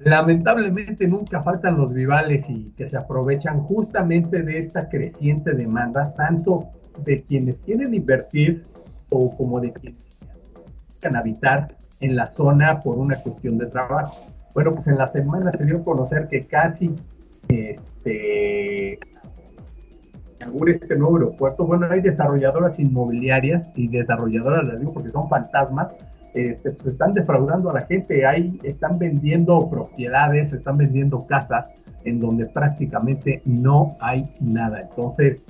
Lamentablemente 0.00 1.08
nunca 1.08 1.42
faltan 1.42 1.76
los 1.76 1.94
vivales 1.94 2.44
y 2.50 2.70
que 2.72 2.88
se 2.88 2.98
aprovechan 2.98 3.62
justamente 3.62 4.42
de 4.42 4.58
esta 4.58 4.88
creciente 4.88 5.52
demanda, 5.52 6.12
tanto 6.14 6.68
de 7.02 7.22
quienes 7.22 7.58
quieren 7.60 7.94
invertir 7.94 8.62
o 9.10 9.34
como 9.36 9.58
de 9.58 9.72
quienes 9.72 10.04
quieren 11.00 11.16
habitar 11.16 11.74
en 12.00 12.14
la 12.14 12.26
zona 12.26 12.80
por 12.80 12.98
una 12.98 13.16
cuestión 13.16 13.56
de 13.56 13.66
trabajo. 13.66 14.26
Bueno, 14.54 14.74
pues 14.74 14.86
en 14.86 14.98
la 14.98 15.08
semana 15.08 15.50
se 15.52 15.64
dio 15.64 15.78
a 15.78 15.84
conocer 15.84 16.28
que 16.28 16.40
casi 16.42 16.94
este 17.48 18.98
este 20.68 20.96
nuevo 20.96 21.16
aeropuerto. 21.16 21.66
Bueno, 21.66 21.86
hay 21.90 22.00
desarrolladoras 22.00 22.78
inmobiliarias 22.78 23.70
y 23.74 23.88
desarrolladoras, 23.88 24.66
les 24.68 24.80
digo 24.80 24.92
porque 24.92 25.10
son 25.10 25.28
fantasmas, 25.28 25.94
este, 26.34 26.72
pues, 26.72 26.88
están 26.88 27.12
defraudando 27.12 27.70
a 27.70 27.74
la 27.74 27.80
gente, 27.86 28.26
ahí 28.26 28.58
están 28.62 28.98
vendiendo 28.98 29.68
propiedades, 29.70 30.52
están 30.52 30.76
vendiendo 30.76 31.26
casas 31.26 31.70
en 32.04 32.20
donde 32.20 32.46
prácticamente 32.46 33.42
no 33.44 33.96
hay 34.00 34.22
nada. 34.40 34.80
Entonces, 34.80 35.42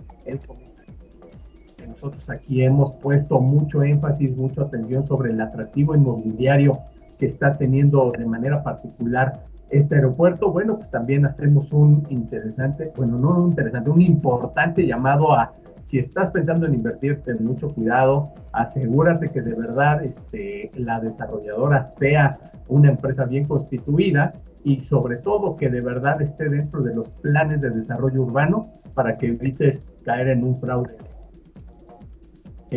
nosotros 1.86 2.28
aquí 2.30 2.62
hemos 2.62 2.96
puesto 2.96 3.40
mucho 3.40 3.82
énfasis, 3.82 4.36
mucha 4.36 4.62
atención 4.62 5.06
sobre 5.06 5.32
el 5.32 5.40
atractivo 5.40 5.94
inmobiliario 5.94 6.78
que 7.18 7.26
está 7.26 7.52
teniendo 7.52 8.12
de 8.16 8.26
manera 8.26 8.62
particular 8.62 9.44
este 9.70 9.96
aeropuerto. 9.96 10.52
Bueno, 10.52 10.76
pues 10.76 10.90
también 10.90 11.26
hacemos 11.26 11.70
un 11.72 12.02
interesante, 12.08 12.92
bueno, 12.96 13.18
no 13.18 13.38
un 13.38 13.50
interesante, 13.50 13.90
un 13.90 14.02
importante 14.02 14.86
llamado 14.86 15.32
a 15.32 15.52
si 15.86 15.98
estás 15.98 16.32
pensando 16.32 16.66
en 16.66 16.74
invertir, 16.74 17.22
ten 17.22 17.44
mucho 17.44 17.68
cuidado, 17.68 18.34
asegúrate 18.52 19.28
que 19.28 19.40
de 19.40 19.54
verdad 19.54 20.02
este, 20.02 20.72
la 20.74 20.98
desarrolladora 20.98 21.86
sea 21.96 22.40
una 22.68 22.90
empresa 22.90 23.24
bien 23.24 23.44
constituida 23.44 24.32
y 24.64 24.80
sobre 24.80 25.18
todo 25.18 25.54
que 25.54 25.68
de 25.68 25.80
verdad 25.80 26.20
esté 26.20 26.48
dentro 26.48 26.82
de 26.82 26.92
los 26.92 27.12
planes 27.12 27.60
de 27.60 27.70
desarrollo 27.70 28.22
urbano 28.22 28.72
para 28.94 29.16
que 29.16 29.28
evites 29.28 29.84
caer 30.04 30.30
en 30.30 30.42
un 30.42 30.56
fraude. 30.56 30.96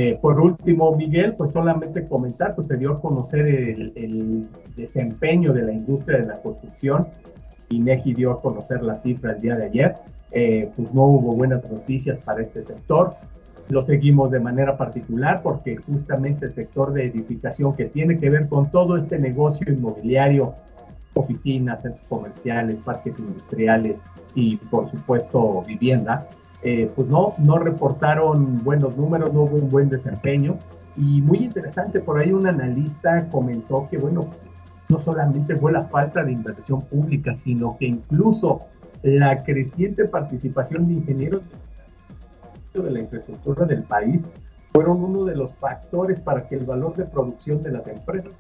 Eh, 0.02 0.18
por 0.22 0.40
último, 0.40 0.94
Miguel, 0.96 1.36
pues 1.38 1.52
solamente 1.52 2.06
comentar, 2.06 2.56
pues 2.56 2.68
se 2.68 2.78
dio 2.78 2.94
a 2.94 3.02
conocer 3.02 3.46
el, 3.46 3.92
el 3.98 4.48
desempeño 4.74 5.52
de 5.52 5.64
la 5.64 5.74
industria 5.74 6.20
de 6.20 6.26
la 6.28 6.42
construcción. 6.42 7.10
INEGI 7.68 8.14
dio 8.14 8.32
a 8.32 8.42
conocer 8.42 8.82
la 8.82 8.96
cifra 8.96 9.34
el 9.34 9.42
día 9.42 9.58
de 9.58 9.66
ayer. 9.66 9.96
Eh, 10.32 10.72
pues 10.74 10.94
no 10.94 11.02
hubo 11.04 11.36
buenas 11.36 11.70
noticias 11.70 12.18
para 12.24 12.42
este 12.42 12.66
sector. 12.66 13.12
Lo 13.68 13.86
seguimos 13.86 14.32
de 14.32 14.40
manera 14.40 14.78
particular 14.78 15.42
porque 15.44 15.76
justamente 15.76 16.46
el 16.46 16.54
sector 16.54 16.94
de 16.94 17.04
edificación 17.04 17.76
que 17.76 17.88
tiene 17.88 18.18
que 18.18 18.30
ver 18.30 18.48
con 18.48 18.72
todo 18.72 18.96
este 18.96 19.20
negocio 19.20 19.70
inmobiliario, 19.70 20.54
oficinas, 21.14 21.82
centros 21.82 22.08
comerciales, 22.08 22.78
parques 22.86 23.20
industriales 23.20 23.98
y 24.34 24.56
por 24.56 24.90
supuesto 24.90 25.62
vivienda, 25.68 26.26
eh, 26.62 26.92
pues 26.96 27.08
no, 27.08 27.34
no 27.38 27.58
reportaron 27.58 28.64
buenos 28.64 28.98
números, 28.98 29.34
no 29.34 29.44
hubo 29.44 29.58
un 29.58 29.70
buen 29.70 29.90
desempeño. 29.90 30.58
Y 30.98 31.22
muy 31.22 31.46
interesante, 31.46 32.02
por 32.02 32.20
ahí 32.20 32.34
un 32.34 32.46
analista 32.46 33.28
comentó 33.30 33.88
que, 33.90 33.98
bueno, 33.98 34.22
no 34.90 35.00
solamente 35.04 35.56
fue 35.56 35.72
la 35.72 35.86
falta 35.86 36.24
de 36.24 36.32
inversión 36.32 36.82
pública, 36.82 37.36
sino 37.44 37.78
que 37.78 37.86
incluso 37.86 38.60
la 39.04 39.44
creciente 39.44 40.06
participación 40.06 40.86
de 40.86 40.94
ingenieros 40.94 41.44
de 42.74 42.92
la 42.92 43.00
infraestructura 43.00 43.66
del 43.66 43.84
país 43.84 44.22
fueron 44.74 45.04
uno 45.04 45.26
de 45.26 45.36
los 45.36 45.54
factores 45.56 46.20
para 46.20 46.48
que 46.48 46.56
el 46.56 46.66
valor 46.66 46.96
de 46.96 47.06
producción 47.06 47.62
de 47.62 47.72
las 47.72 47.88
empresas 47.88 48.34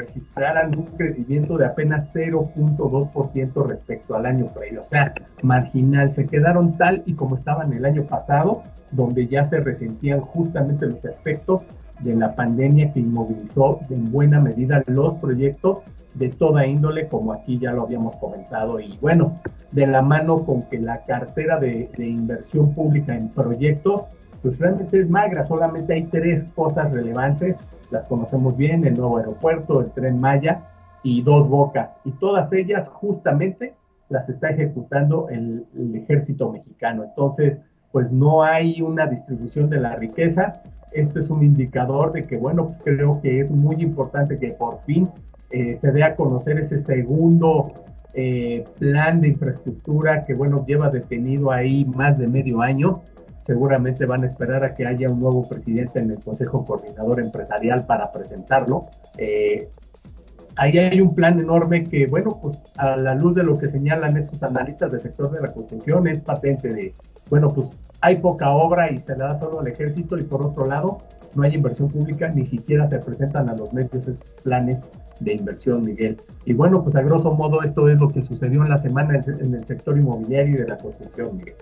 registraran 0.00 0.76
un 0.78 0.86
crecimiento 0.86 1.56
de 1.56 1.66
apenas 1.66 2.12
0.2% 2.12 3.66
respecto 3.68 4.14
al 4.14 4.26
año 4.26 4.46
previo, 4.46 4.80
o 4.80 4.86
sea, 4.86 5.12
marginal, 5.42 6.12
se 6.12 6.26
quedaron 6.26 6.72
tal 6.72 7.02
y 7.06 7.14
como 7.14 7.36
estaban 7.36 7.72
el 7.72 7.84
año 7.84 8.04
pasado, 8.04 8.62
donde 8.92 9.26
ya 9.26 9.44
se 9.44 9.60
resentían 9.60 10.20
justamente 10.20 10.86
los 10.86 11.04
efectos 11.04 11.62
de 12.00 12.16
la 12.16 12.34
pandemia 12.34 12.92
que 12.92 13.00
inmovilizó 13.00 13.80
en 13.90 14.10
buena 14.10 14.40
medida 14.40 14.82
los 14.86 15.14
proyectos 15.14 15.80
de 16.14 16.28
toda 16.28 16.66
índole, 16.66 17.08
como 17.08 17.32
aquí 17.32 17.58
ya 17.58 17.72
lo 17.72 17.82
habíamos 17.82 18.16
comentado, 18.16 18.80
y 18.80 18.98
bueno, 19.00 19.34
de 19.72 19.86
la 19.86 20.02
mano 20.02 20.44
con 20.44 20.62
que 20.62 20.78
la 20.78 21.04
cartera 21.04 21.58
de, 21.58 21.88
inversión 21.98 22.74
pública 22.74 23.14
en 23.14 23.28
proyectos, 23.28 24.04
pues 24.42 24.58
realmente 24.58 24.98
es 24.98 25.08
magra, 25.08 25.46
solamente 25.46 25.94
hay 25.94 26.02
tres 26.02 26.50
cosas 26.52 26.92
relevantes, 26.92 27.56
las 27.90 28.08
conocemos 28.08 28.56
bien, 28.56 28.86
el 28.86 28.94
nuevo 28.94 29.18
aeropuerto, 29.18 29.80
el 29.80 29.90
tren 29.90 30.20
Maya 30.20 30.64
y 31.02 31.22
dos 31.22 31.48
bocas, 31.48 31.90
y 32.04 32.12
todas 32.12 32.52
ellas 32.52 32.88
justamente 32.88 33.74
las 34.10 34.28
está 34.28 34.50
ejecutando 34.50 35.28
el, 35.30 35.64
ejército 35.94 36.50
mexicano. 36.50 37.04
Entonces, 37.04 37.58
pues 37.92 38.10
no 38.12 38.42
hay 38.42 38.82
una 38.82 39.06
distribución 39.06 39.70
de 39.70 39.80
la 39.80 39.96
riqueza. 39.96 40.52
Esto 40.92 41.20
es 41.20 41.30
un 41.30 41.44
indicador 41.44 42.12
de 42.12 42.22
que, 42.22 42.36
bueno, 42.36 42.66
pues 42.66 42.78
creo 42.84 43.20
que 43.22 43.40
es 43.40 43.50
muy 43.50 43.76
importante 43.82 44.36
que 44.36 44.50
por 44.50 44.80
fin 44.82 45.08
eh, 45.50 45.78
se 45.80 45.92
dé 45.92 46.02
a 46.02 46.16
conocer 46.16 46.58
ese 46.58 46.84
segundo 46.84 47.72
eh, 48.14 48.64
plan 48.78 49.20
de 49.20 49.28
infraestructura 49.28 50.24
que, 50.24 50.34
bueno, 50.34 50.64
lleva 50.66 50.90
detenido 50.90 51.52
ahí 51.52 51.84
más 51.84 52.18
de 52.18 52.26
medio 52.26 52.60
año. 52.60 53.02
Seguramente 53.50 54.06
van 54.06 54.22
a 54.22 54.28
esperar 54.28 54.62
a 54.62 54.72
que 54.74 54.86
haya 54.86 55.08
un 55.08 55.18
nuevo 55.18 55.48
presidente 55.48 55.98
en 55.98 56.12
el 56.12 56.20
Consejo 56.20 56.64
Coordinador 56.64 57.18
Empresarial 57.18 57.84
para 57.84 58.12
presentarlo. 58.12 58.84
Eh, 59.18 59.68
ahí 60.54 60.78
hay 60.78 61.00
un 61.00 61.16
plan 61.16 61.40
enorme 61.40 61.82
que, 61.82 62.06
bueno, 62.06 62.38
pues 62.40 62.58
a 62.76 62.94
la 62.94 63.16
luz 63.16 63.34
de 63.34 63.42
lo 63.42 63.58
que 63.58 63.66
señalan 63.66 64.16
estos 64.16 64.40
analistas 64.44 64.92
del 64.92 65.00
sector 65.00 65.32
de 65.32 65.40
la 65.40 65.52
construcción, 65.52 66.06
es 66.06 66.20
patente 66.20 66.68
de 66.68 66.94
bueno, 67.28 67.48
pues 67.48 67.66
hay 68.00 68.18
poca 68.18 68.50
obra 68.50 68.88
y 68.88 68.98
se 68.98 69.16
le 69.16 69.24
da 69.24 69.40
solo 69.40 69.58
al 69.58 69.66
ejército 69.66 70.16
y 70.16 70.22
por 70.22 70.46
otro 70.46 70.66
lado 70.66 70.98
no 71.34 71.42
hay 71.42 71.56
inversión 71.56 71.88
pública, 71.88 72.28
ni 72.28 72.46
siquiera 72.46 72.88
se 72.88 73.00
presentan 73.00 73.48
a 73.48 73.56
los 73.56 73.72
medios 73.72 74.06
planes 74.44 74.78
de 75.18 75.34
inversión, 75.34 75.82
Miguel. 75.82 76.18
Y 76.44 76.54
bueno, 76.54 76.84
pues 76.84 76.94
a 76.94 77.02
grosso 77.02 77.32
modo 77.32 77.64
esto 77.64 77.88
es 77.88 78.00
lo 78.00 78.10
que 78.10 78.22
sucedió 78.22 78.62
en 78.62 78.70
la 78.70 78.78
semana 78.78 79.20
en 79.26 79.54
el 79.54 79.66
sector 79.66 79.98
inmobiliario 79.98 80.54
y 80.54 80.58
de 80.58 80.68
la 80.68 80.76
construcción, 80.76 81.36
Miguel. 81.36 81.56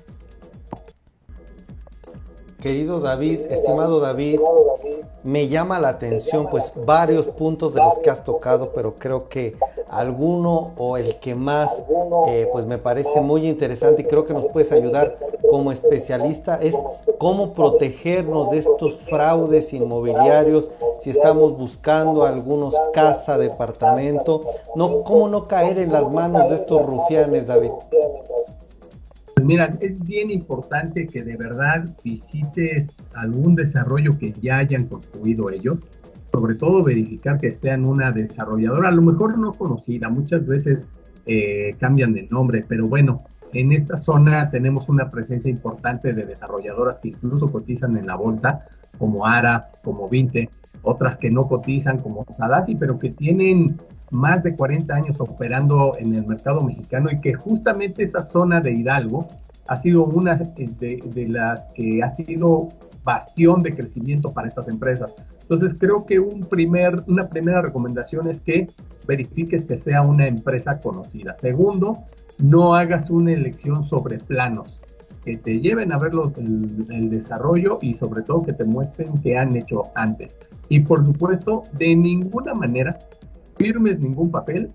Querido 2.61 2.99
David, 2.99 3.42
estimado 3.51 4.01
David, 4.01 4.40
me 5.23 5.47
llama 5.47 5.79
la 5.79 5.90
atención 5.90 6.49
pues 6.51 6.73
varios 6.75 7.29
puntos 7.29 7.73
de 7.73 7.81
los 7.81 8.01
que 8.01 8.11
has 8.11 8.25
tocado, 8.25 8.73
pero 8.75 8.97
creo 8.97 9.29
que 9.29 9.57
alguno 9.88 10.73
o 10.77 10.97
el 10.97 11.21
que 11.21 11.37
más 11.37 11.85
eh, 12.27 12.49
pues 12.51 12.66
me 12.66 12.79
parece 12.79 13.21
muy 13.21 13.47
interesante 13.47 14.03
y 14.03 14.07
creo 14.07 14.25
que 14.25 14.35
nos 14.35 14.47
puedes 14.47 14.73
ayudar 14.73 15.14
como 15.49 15.71
especialista 15.71 16.59
es 16.61 16.75
cómo 17.18 17.53
protegernos 17.53 18.51
de 18.51 18.59
estos 18.59 18.97
fraudes 19.09 19.73
inmobiliarios 19.73 20.68
si 20.99 21.11
estamos 21.11 21.57
buscando 21.57 22.25
algunos 22.25 22.75
casa, 22.92 23.38
departamento, 23.38 24.42
no, 24.75 25.05
cómo 25.05 25.29
no 25.29 25.47
caer 25.47 25.79
en 25.79 25.92
las 25.92 26.11
manos 26.11 26.49
de 26.49 26.57
estos 26.57 26.85
rufianes, 26.85 27.47
David. 27.47 27.71
Pues 29.38 29.46
mira, 29.46 29.70
es 29.81 30.03
bien 30.03 30.33
importante 30.33 31.07
que 31.07 31.22
de 31.22 31.37
verdad 31.37 31.88
visites 32.03 32.88
algún 33.14 33.55
desarrollo 33.55 34.18
que 34.18 34.35
ya 34.42 34.57
hayan 34.57 34.87
construido 34.88 35.48
ellos, 35.48 35.79
sobre 36.33 36.57
todo 36.57 36.83
verificar 36.83 37.38
que 37.38 37.53
sean 37.53 37.87
una 37.87 38.11
desarrolladora, 38.11 38.88
a 38.88 38.90
lo 38.90 39.01
mejor 39.01 39.38
no 39.38 39.53
conocida, 39.53 40.09
muchas 40.09 40.44
veces 40.44 40.81
eh, 41.24 41.77
cambian 41.79 42.14
de 42.14 42.27
nombre, 42.29 42.64
pero 42.66 42.88
bueno, 42.88 43.22
en 43.53 43.70
esta 43.70 43.98
zona 43.98 44.51
tenemos 44.51 44.88
una 44.88 45.09
presencia 45.09 45.48
importante 45.48 46.12
de 46.12 46.27
desarrolladoras 46.27 46.96
que 46.96 47.11
incluso 47.11 47.46
cotizan 47.46 47.96
en 47.96 48.09
la 48.09 48.16
bolsa, 48.16 48.66
como 48.98 49.24
ARA, 49.24 49.70
como 49.85 50.09
Vinte, 50.09 50.51
otras 50.82 51.16
que 51.16 51.30
no 51.30 51.42
cotizan 51.42 51.98
como 51.98 52.24
Sadasi, 52.36 52.76
pero 52.76 52.98
que 52.98 53.10
tienen 53.10 53.76
más 54.10 54.42
de 54.42 54.56
40 54.56 54.94
años 54.94 55.20
operando 55.20 55.92
en 55.98 56.14
el 56.14 56.26
mercado 56.26 56.60
mexicano 56.62 57.10
y 57.10 57.20
que 57.20 57.34
justamente 57.34 58.04
esa 58.04 58.26
zona 58.26 58.60
de 58.60 58.72
Hidalgo 58.72 59.28
ha 59.68 59.76
sido 59.76 60.04
una 60.04 60.34
de, 60.34 61.28
las 61.28 61.60
que 61.74 62.00
ha 62.02 62.14
sido 62.14 62.68
bastión 63.04 63.60
de 63.60 63.74
crecimiento 63.74 64.32
para 64.32 64.48
estas 64.48 64.68
empresas. 64.68 65.12
Entonces 65.42 65.76
creo 65.78 66.04
que 66.06 66.18
un 66.18 66.40
primer, 66.40 67.02
una 67.06 67.28
primera 67.28 67.62
recomendación 67.62 68.28
es 68.28 68.40
que 68.40 68.68
verifiques 69.06 69.64
que 69.66 69.76
sea 69.76 70.02
una 70.02 70.26
empresa 70.26 70.80
conocida. 70.80 71.36
Segundo, 71.40 71.98
no 72.38 72.74
hagas 72.74 73.10
una 73.10 73.32
elección 73.32 73.84
sobre 73.84 74.18
planos, 74.18 74.77
que 75.24 75.37
te 75.37 75.61
lleven 75.61 75.92
a 75.92 75.98
ver 75.98 76.12
el, 76.37 76.87
el 76.90 77.11
desarrollo 77.11 77.78
y 77.83 77.94
sobre 77.94 78.22
todo 78.22 78.44
que 78.44 78.52
te 78.52 78.64
muestren 78.64 79.18
qué 79.22 79.37
han 79.37 79.57
hecho 79.57 79.85
antes. 79.94 80.37
Y 80.68 80.81
por 80.81 81.04
supuesto, 81.04 81.62
de 81.72 81.94
ninguna 81.96 82.54
manera 82.54 82.98
firmes 83.57 83.98
ningún 84.00 84.31
papel 84.31 84.72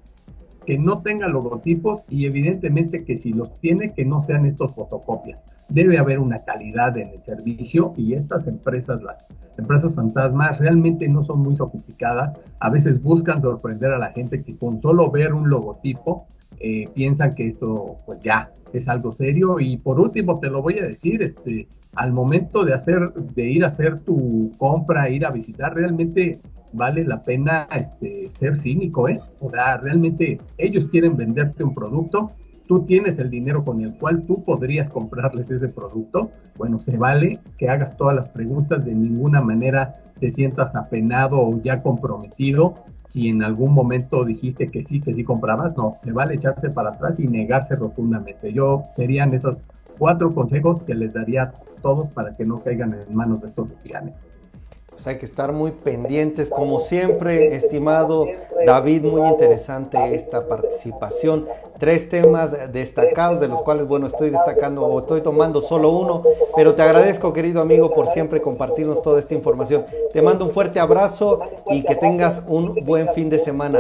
que 0.65 0.77
no 0.77 1.01
tenga 1.01 1.27
logotipos 1.27 2.03
y 2.10 2.25
evidentemente 2.25 3.03
que 3.03 3.17
si 3.17 3.34
los 3.34 3.60
tiene, 3.60 3.93
que 3.93 4.06
no 4.06 4.23
sean 4.23 4.45
estos 4.45 4.73
fotocopias. 4.73 5.41
Debe 5.69 5.97
haber 5.97 6.19
una 6.19 6.38
calidad 6.39 6.97
en 6.97 7.10
el 7.10 7.23
servicio 7.23 7.93
y 7.97 8.13
estas 8.13 8.47
empresas, 8.47 9.01
las 9.01 9.25
empresas 9.58 9.95
fantasmas, 9.95 10.60
realmente 10.60 11.08
no 11.08 11.23
son 11.23 11.41
muy 11.41 11.56
sofisticadas. 11.56 12.39
A 12.60 12.69
veces 12.69 13.01
buscan 13.01 13.41
sorprender 13.41 13.91
a 13.91 13.97
la 13.97 14.12
gente 14.12 14.43
que 14.43 14.58
con 14.58 14.82
solo 14.82 15.10
ver 15.12 15.34
un 15.34 15.49
logotipo 15.49 16.27
eh, 16.63 16.86
piensan 16.93 17.34
que 17.36 17.49
esto 17.49 17.97
pues 18.06 18.21
ya 18.21 18.49
es 18.71 18.88
algo 18.88 19.12
serio. 19.12 19.58
Y 19.60 19.78
por 19.78 19.99
último, 19.99 20.39
te 20.39 20.49
lo 20.49 20.62
voy 20.62 20.80
a 20.80 20.88
decir, 20.88 21.21
este, 21.21 21.67
al 21.95 22.13
momento 22.13 22.63
de 22.63 22.73
hacer, 22.73 23.13
de 23.13 23.43
ir 23.49 23.65
a 23.65 23.67
hacer 23.67 23.99
tu 23.99 24.49
compra, 24.58 25.10
ir 25.10 25.26
a 25.26 25.32
visitar, 25.32 25.76
realmente 25.76 26.39
vale 26.71 27.04
la 27.04 27.21
pena 27.21 27.67
este, 27.76 28.32
ser 28.39 28.60
cínico, 28.62 29.10
¿eh? 29.10 29.19
O 29.41 29.49
sea, 29.49 29.78
realmente 29.78 30.39
ellos 30.58 30.88
quieren 30.89 31.17
venderte 31.17 31.63
un 31.63 31.73
producto, 31.73 32.30
tú 32.67 32.86
tienes 32.86 33.19
el 33.19 33.30
dinero 33.30 33.63
con 33.63 33.82
el 33.82 33.97
cual 33.97 34.21
tú 34.21 34.41
podrías 34.41 34.89
comprarles 34.89 35.52
ese 35.52 35.67
producto, 35.67 36.32
bueno, 36.58 36.80
se 36.80 36.97
vale 36.97 37.39
que 37.58 37.69
hagas 37.69 37.97
todas 37.97 38.15
las 38.15 38.30
preguntas, 38.30 38.86
de 38.86 38.95
ninguna 38.95 39.41
manera 39.41 39.93
te 40.19 40.32
sientas 40.32 40.76
apenado 40.76 41.38
o 41.39 41.62
ya 41.62 41.82
comprometido. 41.84 42.73
Si 43.13 43.30
en 43.30 43.43
algún 43.43 43.76
momento 43.76 44.26
dijiste 44.26 44.69
que 44.69 44.84
sí, 44.84 44.99
que 44.99 45.13
sí 45.13 45.23
comprabas, 45.23 45.78
no, 45.78 45.91
se 46.04 46.12
vale 46.12 46.34
echarse 46.34 46.71
para 46.71 46.89
atrás 46.89 47.19
y 47.19 47.28
negarse 47.28 47.76
rotundamente. 47.76 48.52
Yo 48.52 48.82
serían 48.95 49.32
esos 49.36 49.58
cuatro 49.99 50.32
consejos 50.32 50.82
que 50.82 50.95
les 50.95 51.13
daría 51.13 51.43
a 51.43 51.52
todos 51.84 52.12
para 52.12 52.34
que 52.34 52.43
no 52.43 52.63
caigan 52.63 52.91
en 52.91 53.15
manos 53.15 53.39
de 53.41 53.49
estos 53.49 53.69
rufianes. 53.69 54.15
Pues 54.93 55.08
hay 55.08 55.17
que 55.17 55.25
estar 55.25 55.51
muy 55.51 55.71
pendientes, 55.71 56.49
como 56.49 56.79
siempre, 56.79 57.56
estimado 57.56 58.27
David, 58.65 59.03
muy 59.03 59.27
interesante 59.27 59.97
esta 60.13 60.47
participación. 60.47 61.45
Tres 61.79 62.08
temas 62.10 62.71
destacados, 62.71 63.41
de 63.41 63.47
los 63.47 63.62
cuales, 63.63 63.88
bueno, 63.88 64.08
estoy 64.08 64.29
destacando 64.29 64.86
o 64.86 64.99
estoy 64.99 65.21
tomando 65.21 65.62
solo 65.62 65.89
uno, 65.89 66.23
pero 66.56 66.75
te 66.75 66.84
agradezco, 66.84 67.34
querido 67.34 67.62
amigo, 67.62 67.93
por 67.93 68.08
siempre 68.08 68.39
compartirnos 68.39 69.01
toda 69.01 69.19
esta 69.19 69.34
información. 69.34 69.86
Te 70.13 70.21
mando 70.21 70.45
un 70.45 70.51
fuerte 70.51 70.79
abrazo 70.79 71.41
y 71.71 71.84
que 71.84 71.95
tengas 71.95 72.43
un 72.47 72.75
buen 72.86 73.10
fin 73.10 73.29
de 73.29 73.39
semana. 73.39 73.79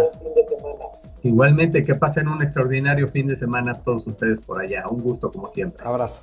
Igualmente, 1.21 1.83
que 1.83 1.95
pasen 1.95 2.27
un 2.27 2.43
extraordinario 2.43 3.07
fin 3.07 3.27
de 3.27 3.37
semana 3.37 3.75
todos 3.75 4.05
ustedes 4.05 4.41
por 4.41 4.61
allá. 4.61 4.83
Un 4.89 5.01
gusto, 5.01 5.31
como 5.31 5.49
siempre. 5.53 5.85
Abrazo. 5.85 6.21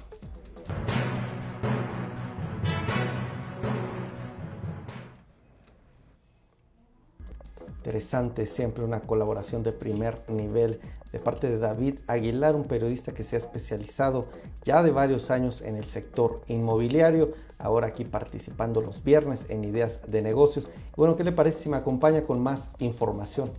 Interesante, 7.91 8.47
siempre 8.47 8.85
una 8.85 9.01
colaboración 9.01 9.65
de 9.65 9.73
primer 9.73 10.17
nivel 10.29 10.79
de 11.11 11.19
parte 11.19 11.49
de 11.49 11.59
David 11.59 11.99
Aguilar, 12.07 12.55
un 12.55 12.63
periodista 12.63 13.11
que 13.11 13.25
se 13.25 13.35
ha 13.35 13.39
especializado 13.41 14.27
ya 14.63 14.85
de 14.85 14.93
varios 14.93 15.33
años 15.33 15.61
en 15.61 15.75
el 15.75 15.87
sector 15.87 16.41
inmobiliario, 16.47 17.33
ahora 17.59 17.89
aquí 17.89 18.05
participando 18.05 18.81
los 18.81 19.03
viernes 19.03 19.47
en 19.49 19.65
ideas 19.65 20.03
de 20.07 20.23
negocios. 20.23 20.69
bueno, 20.97 21.17
¿qué 21.17 21.25
le 21.25 21.33
parece 21.33 21.65
si 21.65 21.69
me 21.69 21.79
acompaña 21.79 22.23
con 22.23 22.41
más 22.41 22.71
información? 22.79 23.51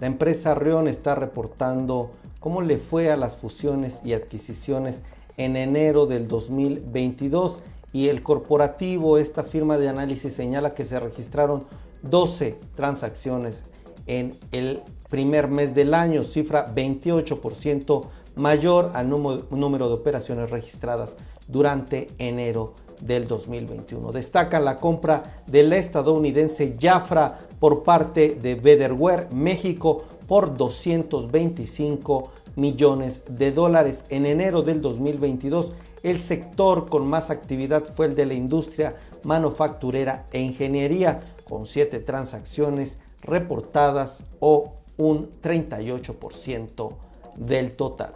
La 0.00 0.06
empresa 0.06 0.54
Rion 0.54 0.86
está 0.86 1.14
reportando 1.14 2.10
cómo 2.40 2.60
le 2.60 2.76
fue 2.76 3.10
a 3.10 3.16
las 3.16 3.36
fusiones 3.36 4.02
y 4.04 4.12
adquisiciones 4.12 5.00
en 5.38 5.56
enero 5.56 6.04
del 6.04 6.28
2022 6.28 7.60
y 7.92 8.08
el 8.08 8.22
corporativo, 8.22 9.18
esta 9.18 9.44
firma 9.44 9.78
de 9.78 9.88
análisis 9.88 10.32
señala 10.32 10.74
que 10.74 10.84
se 10.84 10.98
registraron 10.98 11.64
12 12.02 12.56
transacciones 12.74 13.60
en 14.06 14.34
el 14.50 14.80
primer 15.08 15.48
mes 15.48 15.74
del 15.74 15.94
año, 15.94 16.24
cifra 16.24 16.74
28% 16.74 18.04
mayor 18.36 18.90
al 18.94 19.10
número 19.10 19.88
de 19.88 19.94
operaciones 19.94 20.50
registradas 20.50 21.16
durante 21.48 22.08
enero 22.18 22.74
del 23.00 23.26
2021. 23.28 24.12
Destaca 24.12 24.60
la 24.60 24.76
compra 24.76 25.42
del 25.46 25.72
estadounidense 25.72 26.76
Jafra 26.80 27.38
por 27.60 27.82
parte 27.82 28.36
de 28.40 28.54
Betterware 28.54 29.28
México 29.32 30.04
por 30.26 30.56
225 30.56 32.30
millones 32.56 33.22
de 33.28 33.52
dólares 33.52 34.04
en 34.08 34.26
enero 34.26 34.62
del 34.62 34.80
2022 34.80 35.72
el 36.02 36.18
sector 36.18 36.88
con 36.88 37.06
más 37.06 37.30
actividad 37.30 37.82
fue 37.82 38.06
el 38.06 38.14
de 38.14 38.26
la 38.26 38.34
industria 38.34 38.96
manufacturera 39.24 40.26
e 40.32 40.40
ingeniería, 40.40 41.24
con 41.44 41.66
siete 41.66 42.00
transacciones 42.00 42.98
reportadas 43.22 44.26
o 44.40 44.74
un 44.96 45.30
38% 45.30 46.92
del 47.36 47.76
total. 47.76 48.12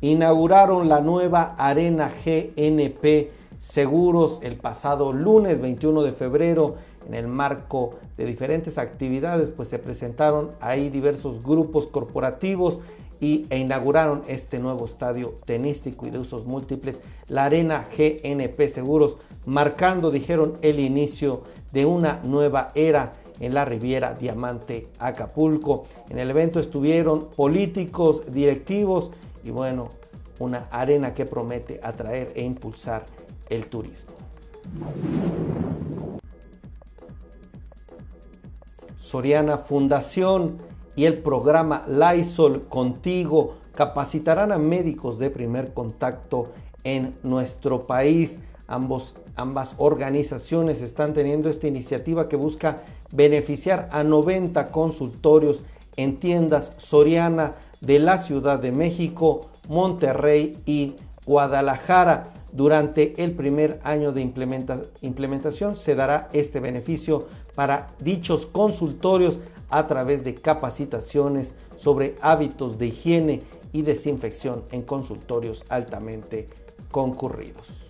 Inauguraron 0.00 0.88
la 0.88 1.00
nueva 1.00 1.54
Arena 1.58 2.08
GNP 2.08 3.32
Seguros 3.58 4.38
el 4.44 4.56
pasado 4.56 5.12
lunes 5.12 5.60
21 5.60 6.02
de 6.04 6.12
febrero 6.12 6.76
en 7.08 7.14
el 7.14 7.26
marco 7.26 7.90
de 8.16 8.24
diferentes 8.24 8.78
actividades, 8.78 9.48
pues 9.48 9.68
se 9.68 9.80
presentaron 9.80 10.50
ahí 10.60 10.90
diversos 10.90 11.42
grupos 11.42 11.88
corporativos 11.88 12.78
y, 13.20 13.46
e 13.50 13.58
inauguraron 13.58 14.22
este 14.28 14.58
nuevo 14.58 14.84
estadio 14.84 15.34
tenístico 15.44 16.06
y 16.06 16.10
de 16.10 16.18
usos 16.18 16.46
múltiples, 16.46 17.02
la 17.28 17.44
Arena 17.44 17.84
GNP 17.96 18.68
Seguros, 18.68 19.16
marcando, 19.46 20.10
dijeron, 20.10 20.54
el 20.62 20.80
inicio 20.80 21.42
de 21.72 21.86
una 21.86 22.20
nueva 22.24 22.70
era 22.74 23.12
en 23.40 23.54
la 23.54 23.64
Riviera 23.64 24.14
Diamante 24.14 24.86
Acapulco. 24.98 25.84
En 26.08 26.18
el 26.18 26.30
evento 26.30 26.60
estuvieron 26.60 27.28
políticos, 27.30 28.32
directivos 28.32 29.10
y 29.44 29.50
bueno, 29.50 29.90
una 30.38 30.68
arena 30.70 31.14
que 31.14 31.26
promete 31.26 31.80
atraer 31.82 32.32
e 32.34 32.42
impulsar 32.42 33.04
el 33.48 33.66
turismo. 33.66 34.12
Soriana 38.96 39.58
Fundación 39.58 40.58
y 40.98 41.06
el 41.06 41.18
programa 41.18 41.84
Lysol 41.86 42.66
Contigo 42.66 43.58
capacitarán 43.72 44.50
a 44.50 44.58
médicos 44.58 45.20
de 45.20 45.30
primer 45.30 45.72
contacto 45.72 46.46
en 46.82 47.14
nuestro 47.22 47.86
país. 47.86 48.40
Ambos, 48.66 49.14
ambas 49.36 49.76
organizaciones 49.78 50.82
están 50.82 51.14
teniendo 51.14 51.50
esta 51.50 51.68
iniciativa 51.68 52.28
que 52.28 52.34
busca 52.34 52.82
beneficiar 53.12 53.88
a 53.92 54.02
90 54.02 54.72
consultorios 54.72 55.62
en 55.94 56.16
tiendas 56.16 56.72
Soriana 56.78 57.52
de 57.80 58.00
la 58.00 58.18
Ciudad 58.18 58.58
de 58.58 58.72
México, 58.72 59.42
Monterrey 59.68 60.58
y 60.66 60.96
Guadalajara. 61.26 62.24
Durante 62.50 63.22
el 63.22 63.36
primer 63.36 63.78
año 63.84 64.10
de 64.10 64.22
implementación 65.02 65.76
se 65.76 65.94
dará 65.94 66.28
este 66.32 66.58
beneficio 66.58 67.28
para 67.54 67.88
dichos 68.00 68.46
consultorios 68.46 69.38
a 69.68 69.86
través 69.86 70.24
de 70.24 70.34
capacitaciones 70.34 71.54
sobre 71.76 72.16
hábitos 72.20 72.78
de 72.78 72.86
higiene 72.86 73.42
y 73.72 73.82
desinfección 73.82 74.64
en 74.72 74.82
consultorios 74.82 75.64
altamente 75.68 76.48
concurridos. 76.90 77.88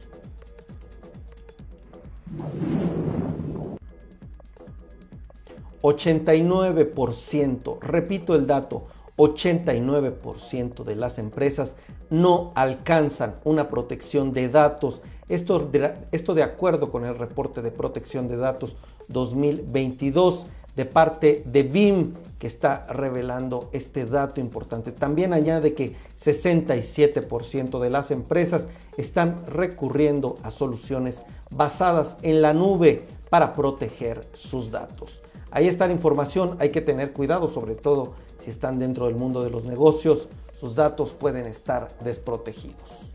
89%, 5.83 7.81
repito 7.81 8.35
el 8.35 8.47
dato, 8.47 8.85
89% 9.17 10.85
de 10.85 10.97
las 10.97 11.19
empresas 11.19 11.77
no 12.11 12.53
alcanzan 12.55 13.35
una 13.45 13.69
protección 13.69 14.33
de 14.33 14.49
datos. 14.49 15.01
Esto 15.29 15.59
de, 15.61 15.95
de 16.11 16.43
acuerdo 16.43 16.91
con 16.91 17.05
el 17.05 17.19
reporte 17.19 17.62
de 17.62 17.71
protección 17.71 18.29
de 18.29 18.37
datos 18.37 18.77
2022 19.09 20.47
de 20.79 20.85
parte 20.85 21.43
de 21.45 21.64
BIM 21.64 22.14
que 22.38 22.47
está 22.47 22.87
revelando 22.88 23.69
este 23.73 24.07
dato 24.07 24.41
importante. 24.41 24.93
También 24.93 25.33
añade 25.33 25.75
que 25.75 25.97
67% 26.17 27.81
de 27.81 27.91
las 27.91 28.12
empresas 28.12 28.69
están 28.97 29.45
recurriendo 29.49 30.37
a 30.45 30.53
soluciones 30.53 31.25
basadas 31.51 32.17
en 32.23 32.43
la 32.43 32.53
nube 32.55 33.03
para 33.29 33.57
proteger 33.57 34.25
sus 34.35 34.71
datos. 34.71 35.21
Ahí 35.51 35.67
está 35.67 35.88
la 35.88 35.95
información, 35.95 36.55
hay 36.61 36.69
que 36.69 36.81
tener 36.81 37.12
cuidado, 37.12 37.49
sobre 37.49 37.75
todo 37.75 38.12
si 38.38 38.51
están 38.51 38.79
dentro 38.79 39.07
del 39.07 39.17
mundo 39.17 39.43
de 39.43 39.51
los 39.51 39.64
negocios, 39.64 40.29
sus 40.53 40.77
datos 40.77 41.11
pueden 41.11 41.47
estar 41.47 41.88
desprotegidos. 42.05 43.11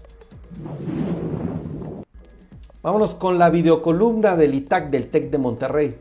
Vámonos 2.82 3.16
con 3.16 3.40
la 3.40 3.50
videocolumna 3.50 4.36
del 4.36 4.54
ITAC 4.54 4.90
del 4.90 5.10
TEC 5.10 5.30
de 5.30 5.38
Monterrey. 5.38 5.98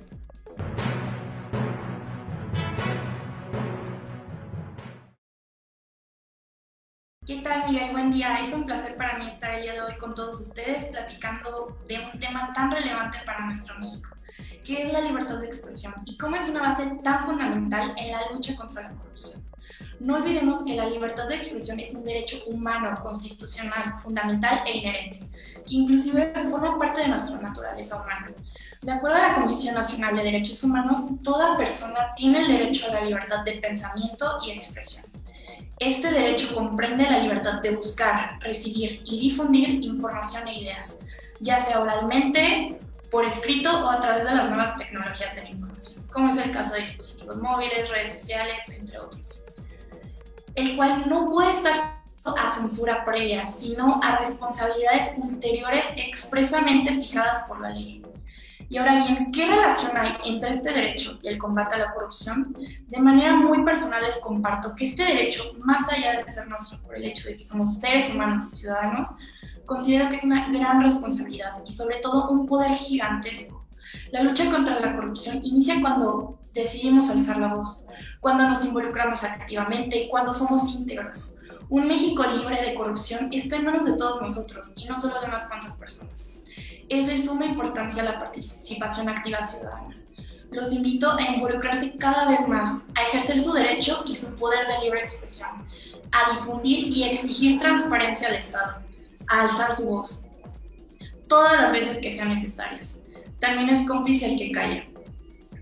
Día. 8.13 8.41
Es 8.41 8.53
un 8.53 8.65
placer 8.65 8.97
para 8.97 9.19
mí 9.19 9.29
estar 9.29 9.55
el 9.55 9.63
día 9.63 9.73
de 9.73 9.81
hoy 9.81 9.97
con 9.99 10.15
todos 10.15 10.41
ustedes 10.41 10.85
platicando 10.87 11.77
de 11.89 11.99
un 12.01 12.21
tema 12.21 12.53
tan 12.55 12.71
relevante 12.71 13.19
para 13.25 13.47
nuestro 13.47 13.79
México, 13.79 14.11
que 14.65 14.83
es 14.83 14.93
la 14.93 15.01
libertad 15.01 15.39
de 15.39 15.47
expresión 15.47 15.95
y 16.05 16.17
cómo 16.19 16.37
es 16.37 16.49
una 16.49 16.61
base 16.61 16.85
tan 17.03 17.25
fundamental 17.25 17.95
en 17.97 18.13
la 18.13 18.21
lucha 18.33 18.55
contra 18.55 18.83
la 18.83 18.91
corrupción. 18.91 19.43
No 20.01 20.17
olvidemos 20.17 20.65
que 20.65 20.75
la 20.75 20.87
libertad 20.87 21.29
de 21.29 21.37
expresión 21.37 21.79
es 21.81 21.95
un 21.95 22.05
derecho 22.05 22.39
humano, 22.47 22.93
constitucional, 23.03 23.99
fundamental 24.03 24.63
e 24.67 24.79
inherente, 24.79 25.21
que 25.65 25.77
inclusive 25.77 26.33
forma 26.51 26.79
parte 26.79 27.03
de 27.03 27.09
nuestra 27.09 27.39
naturaleza 27.39 27.97
humana. 27.97 28.27
De 28.83 28.93
acuerdo 28.93 29.17
a 29.17 29.29
la 29.29 29.35
Comisión 29.37 29.77
Nacional 29.77 30.17
de 30.17 30.25
Derechos 30.25 30.63
Humanos, 30.65 31.03
toda 31.23 31.57
persona 31.57 32.09
tiene 32.17 32.41
el 32.41 32.49
derecho 32.49 32.89
a 32.89 32.95
la 32.95 33.05
libertad 33.05 33.45
de 33.45 33.53
pensamiento 33.53 34.39
y 34.45 34.51
expresión. 34.51 35.05
Este 35.79 36.11
derecho 36.11 36.55
comprende 36.55 37.05
la 37.05 37.19
libertad 37.19 37.61
de 37.61 37.71
buscar, 37.71 38.39
recibir 38.41 39.03
y 39.05 39.19
difundir 39.19 39.83
información 39.83 40.47
e 40.47 40.61
ideas, 40.61 40.97
ya 41.41 41.65
sea 41.65 41.81
oralmente, 41.81 42.79
por 43.11 43.27
escrito 43.27 43.71
o 43.71 43.91
a 43.91 44.01
través 44.01 44.25
de 44.25 44.35
las 44.35 44.49
nuevas 44.49 44.77
tecnologías 44.77 45.35
de 45.35 45.43
la 45.43 45.51
información, 45.51 46.07
como 46.13 46.33
es 46.33 46.39
el 46.39 46.51
caso 46.51 46.75
de 46.75 46.81
dispositivos 46.81 47.37
móviles, 47.37 47.91
redes 47.91 48.19
sociales, 48.19 48.69
entre 48.71 48.99
otros. 48.99 49.45
El 50.55 50.77
cual 50.77 51.09
no 51.09 51.27
puede 51.27 51.51
estar 51.51 51.75
a 52.25 52.55
censura 52.55 53.05
previa, 53.05 53.51
sino 53.51 54.01
a 54.03 54.19
responsabilidades 54.19 55.15
ulteriores 55.19 55.85
expresamente 55.97 56.95
fijadas 56.95 57.45
por 57.49 57.61
la 57.61 57.71
ley. 57.71 58.03
Y 58.73 58.79
ahora 58.79 59.05
bien, 59.05 59.31
¿qué 59.31 59.47
relación 59.47 59.95
hay 59.99 60.17
entre 60.25 60.53
este 60.53 60.73
derecho 60.73 61.19
y 61.23 61.29
el 61.29 61.37
combate 61.37 61.75
a 61.75 61.79
la 61.79 61.93
corrupción? 61.93 62.57
De 62.89 62.99
manera 63.01 63.35
muy 63.35 63.63
personal 63.65 64.03
les 64.03 64.17
comparto 64.17 64.75
que 64.75 64.89
este 64.89 65.05
derecho, 65.05 65.45
más 65.63 65.87
allá 65.93 66.17
de 66.17 66.33
ser 66.33 66.49
nuestro 66.49 66.81
por 66.81 66.97
el 66.97 67.05
hecho 67.05 67.29
de 67.29 67.37
que 67.37 67.45
somos 67.45 67.81
seres 67.81 68.09
humanos 68.15 68.51
y 68.51 68.57
ciudadanos, 68.57 69.11
considero 69.67 70.09
que 70.09 70.17
es 70.17 70.25
una 70.25 70.49
gran 70.49 70.83
responsabilidad 70.83 71.53
y 71.67 71.73
sobre 71.75 71.97
todo 71.97 72.31
un 72.31 72.47
poder 72.47 72.75
gigantesco. 72.75 73.63
La 74.11 74.23
lucha 74.23 74.51
contra 74.51 74.81
la 74.81 74.95
corrupción 74.95 75.41
inicia 75.45 75.79
cuando 75.83 76.39
decidimos 76.55 77.11
alzar 77.11 77.41
la 77.41 77.55
voz, 77.57 77.85
cuando 78.21 78.49
nos 78.49 78.65
involucramos 78.65 79.23
activamente 79.23 80.05
y 80.05 80.09
cuando 80.09 80.33
somos 80.33 80.75
íntegros. 80.75 81.35
Un 81.69 81.89
México 81.89 82.25
libre 82.25 82.63
de 82.63 82.73
corrupción 82.73 83.29
está 83.33 83.57
en 83.57 83.67
manos 83.67 83.85
de 83.85 83.99
todos 83.99 84.23
nosotros 84.23 84.73
y 84.77 84.87
no 84.87 84.97
solo 84.97 85.21
de 85.21 85.27
unas 85.27 85.45
cuantas 85.45 85.77
personas 85.77 86.32
es 86.93 87.07
de 87.07 87.25
suma 87.25 87.47
importancia 87.47 88.03
la 88.03 88.19
participación 88.19 89.09
activa 89.09 89.47
ciudadana. 89.47 89.95
Los 90.51 90.73
invito 90.73 91.11
a 91.11 91.23
involucrarse 91.23 91.97
cada 91.97 92.29
vez 92.29 92.47
más, 92.47 92.83
a 92.95 93.03
ejercer 93.05 93.43
su 93.43 93.53
derecho 93.55 94.05
y 94.07 94.15
su 94.15 94.35
poder 94.35 94.67
de 94.67 94.85
libre 94.85 95.01
expresión, 95.01 95.51
a 96.13 96.33
difundir 96.33 96.89
y 96.89 97.05
exigir 97.05 97.59
transparencia 97.59 98.29
al 98.29 98.35
Estado, 98.35 98.83
a 99.27 99.43
alzar 99.43 99.75
su 99.75 99.87
voz, 99.87 100.27
todas 101.29 101.59
las 101.59 101.73
veces 101.73 101.99
que 101.99 102.15
sean 102.15 102.29
necesarias. 102.29 103.01
También 103.41 103.71
es 103.71 103.89
cómplice 103.89 104.27
el 104.27 104.37
que 104.37 104.53
calla, 104.53 104.85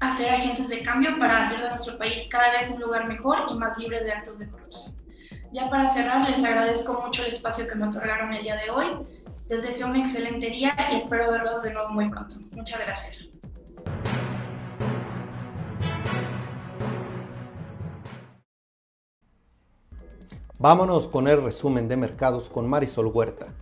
a 0.01 0.17
ser 0.17 0.31
agentes 0.31 0.69
de 0.69 0.83
cambio 0.83 1.17
para 1.19 1.45
hacer 1.45 1.63
de 1.63 1.69
nuestro 1.69 1.97
país 1.97 2.27
cada 2.29 2.59
vez 2.59 2.71
un 2.71 2.81
lugar 2.81 3.07
mejor 3.07 3.47
y 3.49 3.55
más 3.55 3.79
libre 3.79 4.03
de 4.03 4.11
actos 4.11 4.41
de 4.41 4.49
corrupción. 4.49 4.97
Ya 5.53 5.71
para 5.71 5.95
cerrar, 5.95 6.29
les 6.29 6.45
agradezco 6.45 7.01
mucho 7.05 7.25
el 7.25 7.35
espacio 7.35 7.69
que 7.69 7.75
me 7.77 7.87
otorgaron 7.87 8.33
el 8.33 8.43
día 8.43 8.57
de 8.57 8.71
hoy 8.71 8.87
les 9.51 9.65
deseo 9.65 9.89
un 9.89 9.97
excelente 9.97 10.49
día 10.49 10.77
y 10.93 10.99
espero 10.99 11.33
verlos 11.33 11.63
de 11.63 11.75
nuevo 11.75 11.91
muy 11.91 12.09
pronto. 12.09 12.37
Muchas 12.53 12.81
gracias. 12.87 13.29
Vámonos 20.61 21.09
con 21.09 21.27
el 21.27 21.43
resumen 21.43 21.89
de 21.89 21.97
mercados 21.97 22.49
con 22.49 22.69
Marisol 22.69 23.07
Huerta. 23.07 23.53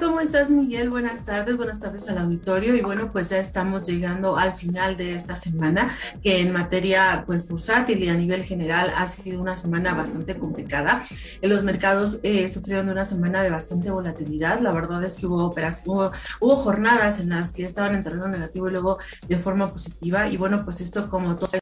¿Cómo 0.00 0.18
estás, 0.20 0.48
Miguel? 0.48 0.88
Buenas 0.88 1.24
tardes, 1.24 1.58
buenas 1.58 1.78
tardes 1.78 2.08
al 2.08 2.16
auditorio. 2.16 2.74
Y 2.74 2.80
bueno, 2.80 3.10
pues 3.10 3.28
ya 3.28 3.36
estamos 3.36 3.86
llegando 3.86 4.38
al 4.38 4.54
final 4.54 4.96
de 4.96 5.12
esta 5.12 5.34
semana, 5.34 5.94
que 6.22 6.40
en 6.40 6.54
materia 6.54 7.22
pues 7.26 7.46
bursátil 7.46 8.02
y 8.02 8.08
a 8.08 8.14
nivel 8.14 8.42
general 8.42 8.94
ha 8.96 9.06
sido 9.06 9.38
una 9.42 9.58
semana 9.58 9.92
bastante 9.92 10.38
complicada. 10.38 11.04
En 11.42 11.50
los 11.50 11.64
mercados 11.64 12.18
eh, 12.22 12.48
sufrieron 12.48 12.88
una 12.88 13.04
semana 13.04 13.42
de 13.42 13.50
bastante 13.50 13.90
volatilidad. 13.90 14.60
La 14.60 14.72
verdad 14.72 15.04
es 15.04 15.16
que 15.16 15.26
hubo, 15.26 15.52
hubo, 15.86 16.12
hubo 16.40 16.56
jornadas 16.56 17.20
en 17.20 17.28
las 17.28 17.52
que 17.52 17.64
estaban 17.64 17.94
en 17.94 18.02
terreno 18.02 18.26
negativo 18.26 18.68
y 18.68 18.72
luego 18.72 18.98
de 19.28 19.36
forma 19.36 19.68
positiva. 19.68 20.28
Y 20.28 20.38
bueno, 20.38 20.64
pues 20.64 20.80
esto 20.80 21.10
como 21.10 21.36
todo 21.36 21.60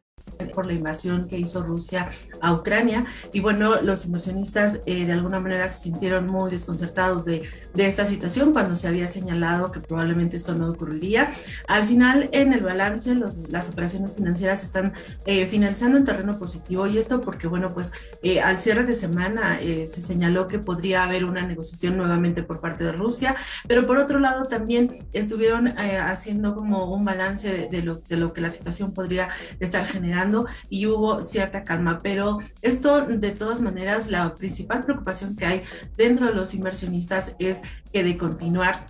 por 0.58 0.66
la 0.66 0.72
invasión 0.72 1.28
que 1.28 1.38
hizo 1.38 1.62
Rusia 1.62 2.10
a 2.40 2.52
Ucrania. 2.52 3.06
Y 3.32 3.38
bueno, 3.38 3.80
los 3.80 4.06
inversionistas 4.06 4.80
eh, 4.86 5.06
de 5.06 5.12
alguna 5.12 5.38
manera 5.38 5.68
se 5.68 5.84
sintieron 5.84 6.26
muy 6.26 6.50
desconcertados 6.50 7.24
de, 7.24 7.48
de, 7.74 7.86
esta 7.86 8.04
situación 8.04 8.52
cuando 8.52 8.74
se 8.74 8.88
había 8.88 9.06
señalado 9.06 9.70
que 9.70 9.78
probablemente 9.78 10.36
esto 10.36 10.56
no 10.56 10.68
ocurriría. 10.68 11.32
Al 11.68 11.86
final, 11.86 12.28
en 12.32 12.52
el 12.52 12.64
balance, 12.64 13.14
los, 13.14 13.48
las 13.52 13.68
operaciones 13.68 14.16
financieras 14.16 14.64
están 14.64 14.94
eh, 15.26 15.46
finalizando 15.46 15.96
en 15.96 16.02
terreno 16.02 16.36
positivo 16.36 16.88
y 16.88 16.98
esto 16.98 17.20
porque, 17.20 17.46
bueno, 17.46 17.68
pues 17.68 17.92
eh, 18.24 18.40
al 18.40 18.58
cierre 18.58 18.84
de 18.84 18.96
semana 18.96 19.60
se 19.60 20.02
señaló 20.02 20.48
que 20.48 20.58
podría 20.58 21.04
haber 21.04 21.24
una 21.24 21.42
negociación 21.42 21.96
nuevamente 21.96 22.42
por 22.42 22.60
parte 22.60 22.82
de 22.82 22.90
Rusia, 22.90 23.36
pero 23.68 23.86
por 23.86 23.98
otro 23.98 24.18
lado 24.18 24.42
también 24.46 25.06
estuvieron 25.12 25.68
haciendo 25.68 26.56
como 26.56 26.92
un 26.92 27.04
balance 27.04 27.46
de, 27.48 27.68
de, 27.68 27.84
lo, 27.84 27.94
de 27.94 28.16
lo 28.16 28.32
que 28.32 28.40
la 28.40 28.50
situación 28.50 28.92
podría 28.92 29.28
estar 29.60 29.86
generando 29.86 30.47
y 30.68 30.86
hubo 30.86 31.22
cierta 31.22 31.64
calma, 31.64 31.98
pero 32.02 32.38
esto 32.62 33.02
de 33.02 33.30
todas 33.30 33.60
maneras 33.60 34.10
la 34.10 34.34
principal 34.34 34.84
preocupación 34.84 35.36
que 35.36 35.46
hay 35.46 35.62
dentro 35.96 36.26
de 36.26 36.34
los 36.34 36.54
inversionistas 36.54 37.34
es 37.38 37.62
que 37.92 38.04
de 38.04 38.16
continuar 38.16 38.86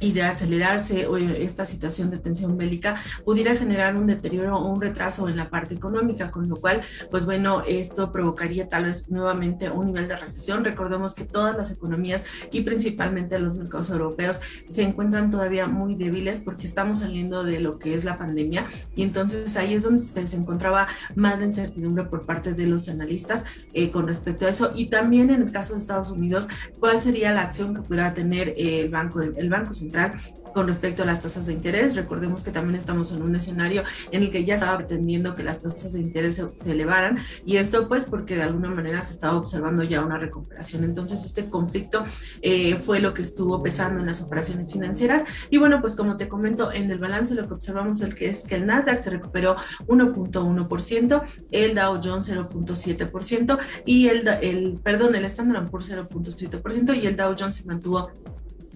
y 0.00 0.12
de 0.12 0.22
acelerarse 0.22 1.06
esta 1.38 1.64
situación 1.64 2.10
de 2.10 2.18
tensión 2.18 2.56
bélica 2.56 2.96
pudiera 3.24 3.54
generar 3.56 3.96
un 3.96 4.06
deterioro 4.06 4.58
o 4.58 4.68
un 4.68 4.80
retraso 4.80 5.28
en 5.28 5.36
la 5.36 5.50
parte 5.50 5.74
económica, 5.74 6.30
con 6.30 6.48
lo 6.48 6.56
cual, 6.56 6.82
pues 7.10 7.24
bueno, 7.24 7.62
esto 7.66 8.12
provocaría 8.12 8.68
tal 8.68 8.84
vez 8.86 9.10
nuevamente 9.10 9.70
un 9.70 9.86
nivel 9.86 10.08
de 10.08 10.16
recesión. 10.16 10.64
Recordemos 10.64 11.14
que 11.14 11.24
todas 11.24 11.56
las 11.56 11.70
economías 11.70 12.24
y 12.52 12.62
principalmente 12.62 13.38
los 13.38 13.56
mercados 13.56 13.90
europeos 13.90 14.40
se 14.68 14.82
encuentran 14.82 15.30
todavía 15.30 15.66
muy 15.66 15.94
débiles 15.94 16.40
porque 16.40 16.66
estamos 16.66 17.00
saliendo 17.00 17.44
de 17.44 17.60
lo 17.60 17.78
que 17.78 17.94
es 17.94 18.04
la 18.04 18.16
pandemia 18.16 18.66
y 18.94 19.02
entonces 19.02 19.56
ahí 19.56 19.74
es 19.74 19.84
donde 19.84 20.02
se 20.02 20.36
encontraba 20.36 20.86
más 21.14 21.38
de 21.38 21.46
incertidumbre 21.46 22.04
por 22.04 22.26
parte 22.26 22.54
de 22.54 22.66
los 22.66 22.88
analistas 22.88 23.44
eh, 23.72 23.90
con 23.90 24.06
respecto 24.06 24.46
a 24.46 24.48
eso 24.50 24.72
y 24.74 24.86
también 24.86 25.30
en 25.30 25.42
el 25.42 25.52
caso 25.52 25.74
de 25.74 25.78
Estados 25.78 26.10
Unidos, 26.10 26.48
cuál 26.80 27.00
sería 27.00 27.32
la 27.32 27.42
acción 27.42 27.74
que 27.74 27.82
pudiera 27.82 28.12
tener 28.14 28.54
el 28.56 28.88
Banco, 28.88 29.20
el 29.20 29.50
Banco 29.50 29.72
Central 29.72 29.83
central 29.84 30.20
con 30.54 30.68
respecto 30.68 31.02
a 31.02 31.06
las 31.06 31.20
tasas 31.20 31.46
de 31.46 31.52
interés. 31.52 31.96
Recordemos 31.96 32.44
que 32.44 32.50
también 32.50 32.78
estamos 32.78 33.12
en 33.12 33.22
un 33.22 33.34
escenario 33.34 33.82
en 34.12 34.22
el 34.22 34.30
que 34.30 34.44
ya 34.44 34.54
estaba 34.54 34.78
pretendiendo 34.78 35.34
que 35.34 35.42
las 35.42 35.60
tasas 35.60 35.92
de 35.92 36.00
interés 36.00 36.42
se, 36.54 36.72
elevaran 36.72 37.18
y 37.44 37.56
esto 37.56 37.86
pues 37.88 38.04
porque 38.04 38.36
de 38.36 38.42
alguna 38.42 38.70
manera 38.70 39.02
se 39.02 39.12
estaba 39.12 39.36
observando 39.36 39.82
ya 39.82 40.02
una 40.02 40.16
recuperación. 40.16 40.84
Entonces 40.84 41.24
este 41.24 41.46
conflicto 41.46 42.04
eh, 42.40 42.76
fue 42.78 43.00
lo 43.00 43.12
que 43.12 43.22
estuvo 43.22 43.62
pesando 43.62 44.00
en 44.00 44.06
las 44.06 44.22
operaciones 44.22 44.72
financieras 44.72 45.24
y 45.50 45.58
bueno 45.58 45.80
pues 45.80 45.96
como 45.96 46.16
te 46.16 46.28
comento 46.28 46.72
en 46.72 46.90
el 46.90 46.98
balance 46.98 47.34
lo 47.34 47.46
que 47.46 47.54
observamos 47.54 48.00
el 48.00 48.14
que 48.14 48.30
es 48.30 48.42
que 48.42 48.54
el 48.54 48.66
Nasdaq 48.66 49.02
se 49.02 49.10
recuperó 49.10 49.56
1.1%, 49.86 51.22
el 51.50 51.74
Dow 51.74 52.00
Jones 52.02 52.32
0.7% 52.32 53.58
y 53.84 54.08
el, 54.08 54.28
el 54.28 54.74
perdón 54.82 55.16
el 55.16 55.24
Standard 55.24 55.68
Poor's 55.68 55.92
0.7% 55.92 57.02
y 57.02 57.06
el 57.06 57.16
Dow 57.16 57.34
Jones 57.36 57.56
se 57.56 57.64
mantuvo 57.64 58.10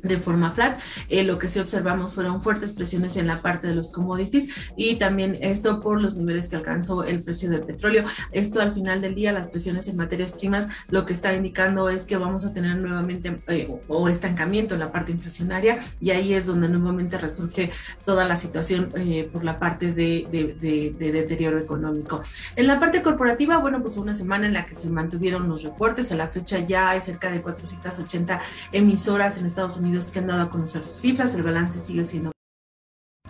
de 0.03 0.19
forma 0.19 0.53
flat. 0.53 0.79
Eh, 1.09 1.25
lo 1.25 1.39
que 1.39 1.49
sí 1.49 1.59
observamos 1.59 2.15
fueron 2.15 2.41
fuertes 2.43 2.73
presiones 2.73 3.17
en 3.17 3.27
la 3.27 3.43
parte 3.43 3.67
de 3.67 3.75
los 3.75 3.91
commodities 3.91 4.49
y 4.77 4.97
también 4.97 5.39
esto 5.41 5.81
por 5.81 6.01
los 6.01 6.15
niveles 6.15 6.49
que 6.49 6.57
alcanzó 6.57 7.05
el 7.05 7.23
precio 7.23 7.51
del 7.51 7.61
petróleo. 7.61 8.05
Esto 8.33 8.61
al 8.61 8.75
final 8.75 9.01
del 9.01 9.15
día, 9.15 9.33
las 9.33 9.49
presiones 9.49 9.89
en 9.89 9.97
materias 9.97 10.33
primas, 10.33 10.69
lo 10.91 11.05
que 11.07 11.13
está 11.13 11.35
indicando 11.35 11.89
es 11.89 12.05
que 12.05 12.17
vamos 12.17 12.45
a 12.45 12.53
tener 12.53 12.77
nuevamente 12.77 13.37
eh, 13.49 13.69
o 13.89 14.09
estancamiento 14.09 14.75
en 14.75 14.81
la 14.81 14.93
parte 14.93 15.13
inflacionaria 15.13 15.81
y 16.01 16.11
ahí 16.11 16.35
es 16.35 16.47
donde 16.47 16.69
nuevamente 16.69 17.19
resurge 17.19 17.71
toda 18.05 18.25
la 18.25 18.37
situación 18.37 18.89
eh, 18.97 19.29
por 19.33 19.45
la 19.45 19.57
parte 19.59 19.93
de, 19.93 20.27
de, 20.31 20.93
de, 20.99 21.13
deterioro 21.13 21.59
económico. 21.59 22.23
En 22.57 22.67
la 22.67 22.79
parte 22.79 23.03
corporativa, 23.03 23.59
bueno, 23.59 23.83
pues 23.83 23.97
una 23.97 24.13
semana 24.13 24.47
en 24.47 24.53
la 24.53 24.65
que 24.65 24.75
se 24.75 24.91
mantuvieron 24.91 25.49
los 25.49 25.63
reportes, 25.63 26.13
a 26.13 26.17
la 26.17 26.29
fecha 26.29 26.59
ya 26.61 26.91
hay 26.91 27.01
cerca 27.01 27.31
de 27.31 27.41
480 27.41 28.41
emisoras 28.73 29.39
en 29.39 29.47
Estados 29.47 29.77
Unidos 29.77 29.88
que 30.13 30.19
han 30.19 30.27
dado 30.27 30.43
a 30.43 30.51
conocer 30.51 30.85
sus 30.85 30.99
cifras, 30.99 31.35
el 31.35 31.43
balance 31.43 31.79
sigue 31.81 32.05
siendo 32.05 32.31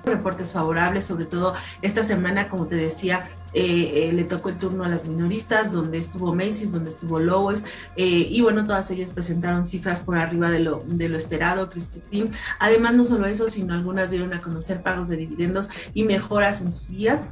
reportes 0.05 0.53
favorables, 0.53 1.05
sobre 1.05 1.27
todo 1.27 1.55
esta 1.83 2.03
semana, 2.03 2.49
como 2.49 2.67
te 2.67 2.77
decía, 2.77 3.29
eh, 3.53 4.09
eh, 4.09 4.13
le 4.13 4.25
tocó 4.25 4.49
el 4.49 4.57
turno 4.57 4.85
a 4.85 4.89
las 4.89 5.05
minoristas, 5.05 5.73
donde 5.73 5.99
estuvo 5.99 6.35
Macy's, 6.35 6.73
donde 6.73 6.91
estuvo 6.91 7.19
Lowe's, 7.19 7.65
eh, 7.97 8.27
y 8.31 8.41
bueno, 8.41 8.65
todas 8.65 8.91
ellas 8.91 9.11
presentaron 9.11 9.67
cifras 9.67 10.01
por 10.01 10.19
arriba 10.19 10.51
de 10.51 10.61
lo, 10.61 10.83
de 10.87 11.09
lo 11.09 11.17
esperado, 11.17 11.69
Krispy 11.69 12.31
Además, 12.59 12.95
no 12.95 13.05
solo 13.05 13.27
eso, 13.27 13.49
sino 13.49 13.75
algunas 13.75 14.11
dieron 14.11 14.33
a 14.35 14.41
conocer 14.41 14.83
pagos 14.83 15.09
de 15.09 15.17
dividendos 15.17 15.69
y 15.95 16.05
mejoras 16.05 16.61
en 16.63 16.73
sus 16.73 16.91
guías 16.91 17.25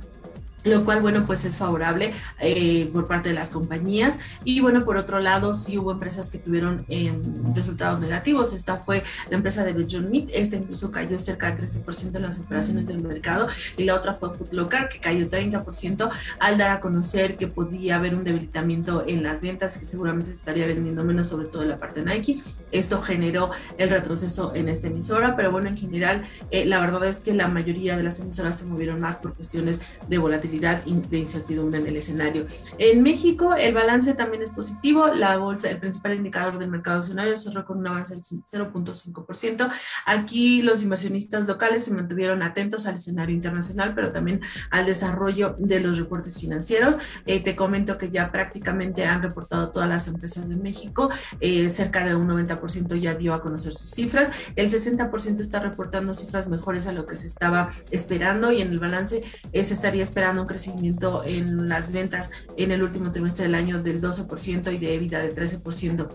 lo 0.66 0.84
cual, 0.84 1.00
bueno, 1.00 1.24
pues 1.24 1.44
es 1.44 1.56
favorable 1.56 2.12
eh, 2.40 2.90
por 2.92 3.06
parte 3.06 3.28
de 3.28 3.34
las 3.34 3.50
compañías. 3.50 4.18
Y 4.44 4.60
bueno, 4.60 4.84
por 4.84 4.96
otro 4.96 5.20
lado, 5.20 5.54
sí 5.54 5.78
hubo 5.78 5.92
empresas 5.92 6.30
que 6.30 6.38
tuvieron 6.38 6.84
em, 6.88 7.22
resultados 7.54 8.00
negativos. 8.00 8.52
Esta 8.52 8.78
fue 8.78 9.04
la 9.30 9.36
empresa 9.36 9.64
de 9.64 9.86
John 9.88 10.10
Meat, 10.10 10.30
esta 10.32 10.56
incluso 10.56 10.90
cayó 10.90 11.18
cerca 11.18 11.50
del 11.50 11.68
13% 11.68 12.16
en 12.16 12.22
las 12.22 12.38
operaciones 12.38 12.86
del 12.88 13.02
mercado. 13.02 13.48
Y 13.76 13.84
la 13.84 13.94
otra 13.94 14.14
fue 14.14 14.34
Footlocker, 14.34 14.88
que 14.88 14.98
cayó 14.98 15.28
30% 15.28 16.10
al 16.40 16.58
dar 16.58 16.70
a 16.70 16.80
conocer 16.80 17.36
que 17.36 17.46
podía 17.46 17.96
haber 17.96 18.14
un 18.14 18.24
debilitamiento 18.24 19.04
en 19.06 19.22
las 19.22 19.40
ventas, 19.40 19.78
que 19.78 19.84
seguramente 19.84 20.30
se 20.30 20.38
estaría 20.38 20.66
vendiendo 20.66 21.04
menos, 21.04 21.28
sobre 21.28 21.46
todo 21.46 21.62
en 21.62 21.68
la 21.68 21.78
parte 21.78 22.02
de 22.02 22.12
Nike. 22.12 22.42
Esto 22.72 23.00
generó 23.00 23.50
el 23.78 23.90
retroceso 23.90 24.52
en 24.54 24.68
esta 24.68 24.88
emisora, 24.88 25.36
pero 25.36 25.50
bueno, 25.50 25.68
en 25.68 25.76
general, 25.76 26.26
eh, 26.50 26.64
la 26.64 26.80
verdad 26.80 27.04
es 27.04 27.20
que 27.20 27.34
la 27.34 27.48
mayoría 27.48 27.96
de 27.96 28.02
las 28.02 28.18
emisoras 28.20 28.58
se 28.58 28.64
movieron 28.64 29.00
más 29.00 29.16
por 29.16 29.34
cuestiones 29.34 29.80
de 30.08 30.18
volatilidad 30.18 30.55
de 30.58 31.18
incertidumbre 31.18 31.80
en 31.80 31.86
el 31.86 31.96
escenario. 31.96 32.46
En 32.78 33.02
México 33.02 33.54
el 33.54 33.74
balance 33.74 34.14
también 34.14 34.42
es 34.42 34.52
positivo, 34.52 35.08
la 35.08 35.36
bolsa, 35.36 35.70
el 35.70 35.78
principal 35.78 36.14
indicador 36.14 36.58
del 36.58 36.70
mercado 36.70 36.98
accionario 36.98 37.36
cerró 37.36 37.64
con 37.64 37.78
un 37.78 37.86
avance 37.86 38.14
del 38.14 38.22
0.5%. 38.22 39.70
Aquí 40.06 40.62
los 40.62 40.82
inversionistas 40.82 41.46
locales 41.46 41.84
se 41.84 41.92
mantuvieron 41.92 42.42
atentos 42.42 42.86
al 42.86 42.96
escenario 42.96 43.34
internacional, 43.34 43.92
pero 43.94 44.12
también 44.12 44.40
al 44.70 44.86
desarrollo 44.86 45.54
de 45.58 45.80
los 45.80 45.98
reportes 45.98 46.40
financieros. 46.40 46.98
Eh, 47.26 47.40
te 47.40 47.56
comento 47.56 47.98
que 47.98 48.10
ya 48.10 48.30
prácticamente 48.30 49.06
han 49.06 49.22
reportado 49.22 49.70
todas 49.70 49.88
las 49.88 50.08
empresas 50.08 50.48
de 50.48 50.56
México, 50.56 51.10
eh, 51.40 51.68
cerca 51.70 52.04
de 52.04 52.14
un 52.14 52.28
90% 52.28 52.96
ya 52.96 53.14
dio 53.14 53.34
a 53.34 53.42
conocer 53.42 53.72
sus 53.72 53.90
cifras, 53.90 54.30
el 54.56 54.70
60% 54.70 55.40
está 55.40 55.60
reportando 55.60 56.14
cifras 56.14 56.48
mejores 56.48 56.86
a 56.86 56.92
lo 56.92 57.06
que 57.06 57.16
se 57.16 57.26
estaba 57.26 57.72
esperando 57.90 58.52
y 58.52 58.60
en 58.60 58.68
el 58.68 58.78
balance 58.78 59.22
se 59.52 59.74
estaría 59.74 60.02
esperando 60.02 60.35
crecimiento 60.44 61.22
en 61.24 61.68
las 61.68 61.92
ventas 61.92 62.32
en 62.56 62.72
el 62.72 62.82
último 62.82 63.12
trimestre 63.12 63.44
del 63.44 63.54
año 63.54 63.80
del 63.80 64.02
12% 64.02 64.74
y 64.74 64.78
de 64.78 64.94
EBITDA 64.94 65.20
de 65.20 65.34
13%. 65.34 66.08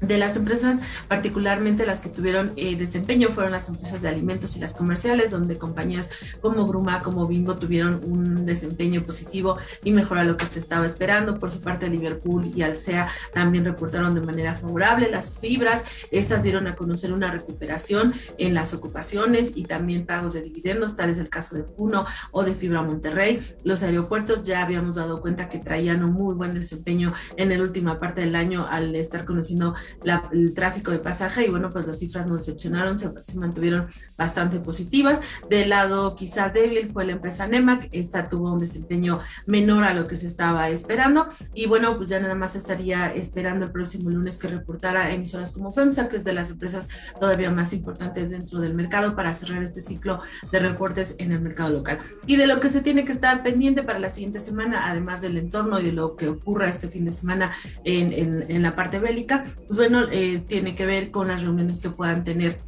De 0.00 0.16
las 0.16 0.36
empresas, 0.36 0.80
particularmente 1.08 1.84
las 1.84 2.00
que 2.00 2.08
tuvieron 2.08 2.52
eh, 2.56 2.74
desempeño, 2.76 3.28
fueron 3.28 3.52
las 3.52 3.68
empresas 3.68 4.00
de 4.00 4.08
alimentos 4.08 4.56
y 4.56 4.60
las 4.60 4.74
comerciales, 4.74 5.30
donde 5.30 5.58
compañías 5.58 6.08
como 6.40 6.66
Bruma, 6.66 7.00
como 7.00 7.26
Bimbo 7.26 7.56
tuvieron 7.56 8.00
un 8.04 8.46
desempeño 8.46 9.02
positivo 9.02 9.58
y 9.84 9.92
mejor 9.92 10.18
a 10.18 10.24
lo 10.24 10.38
que 10.38 10.46
se 10.46 10.58
estaba 10.58 10.86
esperando. 10.86 11.38
Por 11.38 11.50
su 11.50 11.60
parte, 11.60 11.88
Liverpool 11.90 12.50
y 12.54 12.62
Alsea 12.62 13.08
también 13.34 13.66
reportaron 13.66 14.14
de 14.14 14.22
manera 14.22 14.54
favorable. 14.54 15.10
Las 15.10 15.36
fibras, 15.38 15.84
estas 16.10 16.42
dieron 16.42 16.66
a 16.66 16.74
conocer 16.74 17.12
una 17.12 17.30
recuperación 17.30 18.14
en 18.38 18.54
las 18.54 18.72
ocupaciones 18.72 19.52
y 19.54 19.64
también 19.64 20.06
pagos 20.06 20.32
de 20.32 20.40
dividendos, 20.40 20.96
tal 20.96 21.10
es 21.10 21.18
el 21.18 21.28
caso 21.28 21.56
de 21.56 21.62
Puno 21.62 22.06
o 22.30 22.42
de 22.42 22.54
Fibra 22.54 22.82
Monterrey. 22.82 23.40
Los 23.64 23.82
aeropuertos 23.82 24.44
ya 24.44 24.62
habíamos 24.62 24.96
dado 24.96 25.20
cuenta 25.20 25.50
que 25.50 25.58
traían 25.58 26.02
un 26.02 26.14
muy 26.14 26.34
buen 26.34 26.54
desempeño 26.54 27.12
en 27.36 27.50
la 27.50 27.60
última 27.60 27.98
parte 27.98 28.22
del 28.22 28.34
año 28.34 28.66
al 28.66 28.94
estar 28.94 29.26
conociendo 29.26 29.74
el 30.32 30.54
tráfico 30.54 30.90
de 30.90 30.98
pasaje 30.98 31.46
y 31.46 31.50
bueno, 31.50 31.70
pues 31.70 31.86
las 31.86 31.98
cifras 31.98 32.26
no 32.26 32.34
decepcionaron, 32.34 32.98
se, 32.98 33.38
mantuvieron 33.38 33.86
bastante 34.20 34.60
positivas. 34.60 35.20
Del 35.48 35.70
lado 35.70 36.14
quizá 36.14 36.50
débil 36.50 36.90
fue 36.92 37.06
la 37.06 37.12
empresa 37.12 37.46
Nemac, 37.46 37.88
esta 37.90 38.28
tuvo 38.28 38.52
un 38.52 38.58
desempeño 38.58 39.20
menor 39.46 39.82
a 39.84 39.94
lo 39.94 40.06
que 40.06 40.16
se 40.18 40.26
estaba 40.26 40.68
esperando 40.68 41.26
y 41.54 41.66
bueno, 41.66 41.96
pues 41.96 42.10
ya 42.10 42.20
nada 42.20 42.34
más 42.34 42.54
estaría 42.54 43.08
esperando 43.08 43.64
el 43.64 43.72
próximo 43.72 44.10
lunes 44.10 44.36
que 44.36 44.48
reportara 44.48 45.10
emisoras 45.12 45.52
como 45.52 45.70
FEMSA, 45.70 46.08
que 46.10 46.18
es 46.18 46.24
de 46.24 46.34
las 46.34 46.50
empresas 46.50 46.88
todavía 47.18 47.50
más 47.50 47.72
importantes 47.72 48.28
dentro 48.30 48.60
del 48.60 48.74
mercado 48.74 49.16
para 49.16 49.32
cerrar 49.32 49.62
este 49.62 49.80
ciclo 49.80 50.20
de 50.52 50.58
reportes 50.58 51.16
en 51.18 51.32
el 51.32 51.40
mercado 51.40 51.70
local. 51.70 51.98
Y 52.26 52.36
de 52.36 52.46
lo 52.46 52.60
que 52.60 52.68
se 52.68 52.82
tiene 52.82 53.06
que 53.06 53.12
estar 53.12 53.42
pendiente 53.42 53.82
para 53.82 53.98
la 53.98 54.10
siguiente 54.10 54.38
semana, 54.38 54.90
además 54.90 55.22
del 55.22 55.38
entorno 55.38 55.80
y 55.80 55.84
de 55.84 55.92
lo 55.92 56.14
que 56.14 56.28
ocurra 56.28 56.68
este 56.68 56.88
fin 56.88 57.06
de 57.06 57.12
semana 57.14 57.52
en, 57.84 58.12
en, 58.12 58.44
en 58.48 58.62
la 58.62 58.76
parte 58.76 58.98
bélica, 58.98 59.44
pues 59.66 59.78
bueno, 59.78 60.02
eh, 60.12 60.42
tiene 60.46 60.74
que 60.74 60.84
ver 60.84 61.10
con 61.10 61.28
las 61.28 61.42
reuniones 61.42 61.80
que 61.80 61.88
puedan 61.88 62.22
tener 62.22 62.58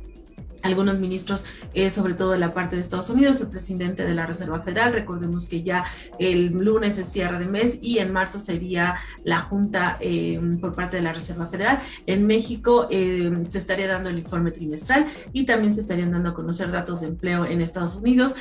algunos 0.62 0.98
ministros, 0.98 1.44
eh, 1.74 1.90
sobre 1.90 2.14
todo 2.14 2.32
de 2.32 2.38
la 2.38 2.52
parte 2.52 2.76
de 2.76 2.82
Estados 2.82 3.10
Unidos, 3.10 3.40
el 3.40 3.48
presidente 3.48 4.04
de 4.04 4.14
la 4.14 4.26
Reserva 4.26 4.62
Federal, 4.62 4.92
recordemos 4.92 5.48
que 5.48 5.62
ya 5.62 5.84
el 6.18 6.52
lunes 6.52 6.98
es 6.98 7.08
cierre 7.08 7.38
de 7.38 7.46
mes 7.46 7.78
y 7.82 7.98
en 7.98 8.12
marzo 8.12 8.38
sería 8.38 8.96
la 9.24 9.40
junta 9.40 9.96
eh, 10.00 10.40
por 10.60 10.74
parte 10.74 10.96
de 10.96 11.02
la 11.02 11.12
Reserva 11.12 11.46
Federal. 11.46 11.80
En 12.06 12.26
México 12.26 12.86
eh, 12.90 13.32
se 13.48 13.58
estaría 13.58 13.88
dando 13.88 14.08
el 14.08 14.18
informe 14.18 14.50
trimestral 14.50 15.06
y 15.32 15.44
también 15.44 15.74
se 15.74 15.80
estarían 15.80 16.12
dando 16.12 16.30
a 16.30 16.34
conocer 16.34 16.70
datos 16.70 17.00
de 17.00 17.08
empleo 17.08 17.44
en 17.44 17.60
Estados 17.60 17.96
Unidos, 17.96 18.34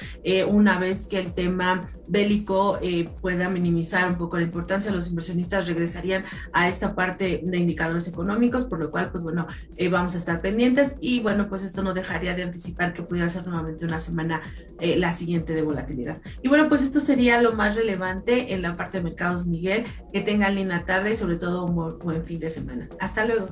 una 0.47 0.79
vez 0.79 1.07
que 1.07 1.19
el 1.19 1.33
tema 1.33 1.89
bélico 2.07 2.79
pueda 3.21 3.49
minimizar 3.49 4.09
un 4.09 4.17
poco 4.17 4.37
la 4.37 4.43
importancia, 4.43 4.91
los 4.91 5.09
inversionistas 5.09 5.67
regresarían 5.67 6.23
a 6.53 6.67
esta 6.67 6.95
parte 6.95 7.41
de 7.43 7.57
indicadores 7.57 8.07
económicos, 8.07 8.65
por 8.65 8.79
lo 8.79 8.91
cual, 8.91 9.11
pues 9.11 9.23
bueno, 9.23 9.47
vamos 9.89 10.13
a 10.15 10.17
estar 10.17 10.41
pendientes 10.41 10.95
y 11.01 11.21
bueno, 11.21 11.47
pues 11.49 11.63
esto 11.63 11.83
no 11.83 11.93
deja 11.93 12.10
de 12.19 12.43
anticipar 12.43 12.93
que 12.93 13.03
pudiera 13.03 13.29
ser 13.29 13.45
nuevamente 13.47 13.85
una 13.85 13.99
semana 13.99 14.41
eh, 14.79 14.97
la 14.97 15.11
siguiente 15.11 15.53
de 15.53 15.61
volatilidad. 15.61 16.21
Y 16.41 16.49
bueno, 16.49 16.69
pues 16.69 16.83
esto 16.83 16.99
sería 16.99 17.41
lo 17.41 17.53
más 17.53 17.75
relevante 17.75 18.53
en 18.53 18.61
la 18.61 18.73
parte 18.73 18.97
de 18.97 19.03
mercados, 19.03 19.45
Miguel. 19.47 19.85
Que 20.11 20.21
tengan 20.21 20.55
linda 20.55 20.85
tarde 20.85 21.13
y 21.13 21.15
sobre 21.15 21.37
todo 21.37 21.65
un 21.65 21.99
buen 21.99 22.23
fin 22.23 22.39
de 22.39 22.49
semana. 22.49 22.87
Hasta 22.99 23.25
luego. 23.25 23.49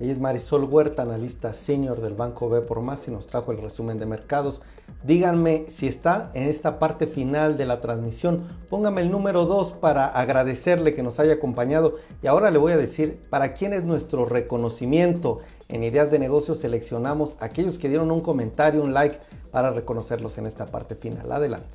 Ella 0.00 0.10
es 0.10 0.18
Marisol 0.18 0.64
Huerta, 0.64 1.02
analista 1.02 1.54
senior 1.54 2.00
del 2.00 2.14
Banco 2.14 2.48
B 2.48 2.62
por 2.62 2.80
Más 2.80 3.06
y 3.06 3.12
nos 3.12 3.26
trajo 3.26 3.52
el 3.52 3.58
resumen 3.58 3.98
de 3.98 4.06
mercados. 4.06 4.60
Díganme 5.04 5.66
si 5.68 5.86
está 5.86 6.30
en 6.34 6.48
esta 6.48 6.78
parte 6.78 7.06
final 7.06 7.56
de 7.56 7.66
la 7.66 7.80
transmisión. 7.80 8.42
Póngame 8.68 9.02
el 9.02 9.10
número 9.10 9.46
2 9.46 9.72
para 9.72 10.06
agradecerle 10.06 10.94
que 10.94 11.04
nos 11.04 11.20
haya 11.20 11.34
acompañado. 11.34 11.96
Y 12.22 12.26
ahora 12.26 12.50
le 12.50 12.58
voy 12.58 12.72
a 12.72 12.76
decir 12.76 13.20
para 13.30 13.54
quién 13.54 13.72
es 13.72 13.84
nuestro 13.84 14.24
reconocimiento. 14.24 15.38
En 15.68 15.84
Ideas 15.84 16.10
de 16.10 16.18
Negocios 16.18 16.58
seleccionamos 16.58 17.36
aquellos 17.38 17.78
que 17.78 17.88
dieron 17.88 18.10
un 18.10 18.20
comentario, 18.20 18.82
un 18.82 18.94
like 18.94 19.18
para 19.52 19.70
reconocerlos 19.70 20.38
en 20.38 20.46
esta 20.46 20.66
parte 20.66 20.96
final. 20.96 21.30
Adelante. 21.30 21.68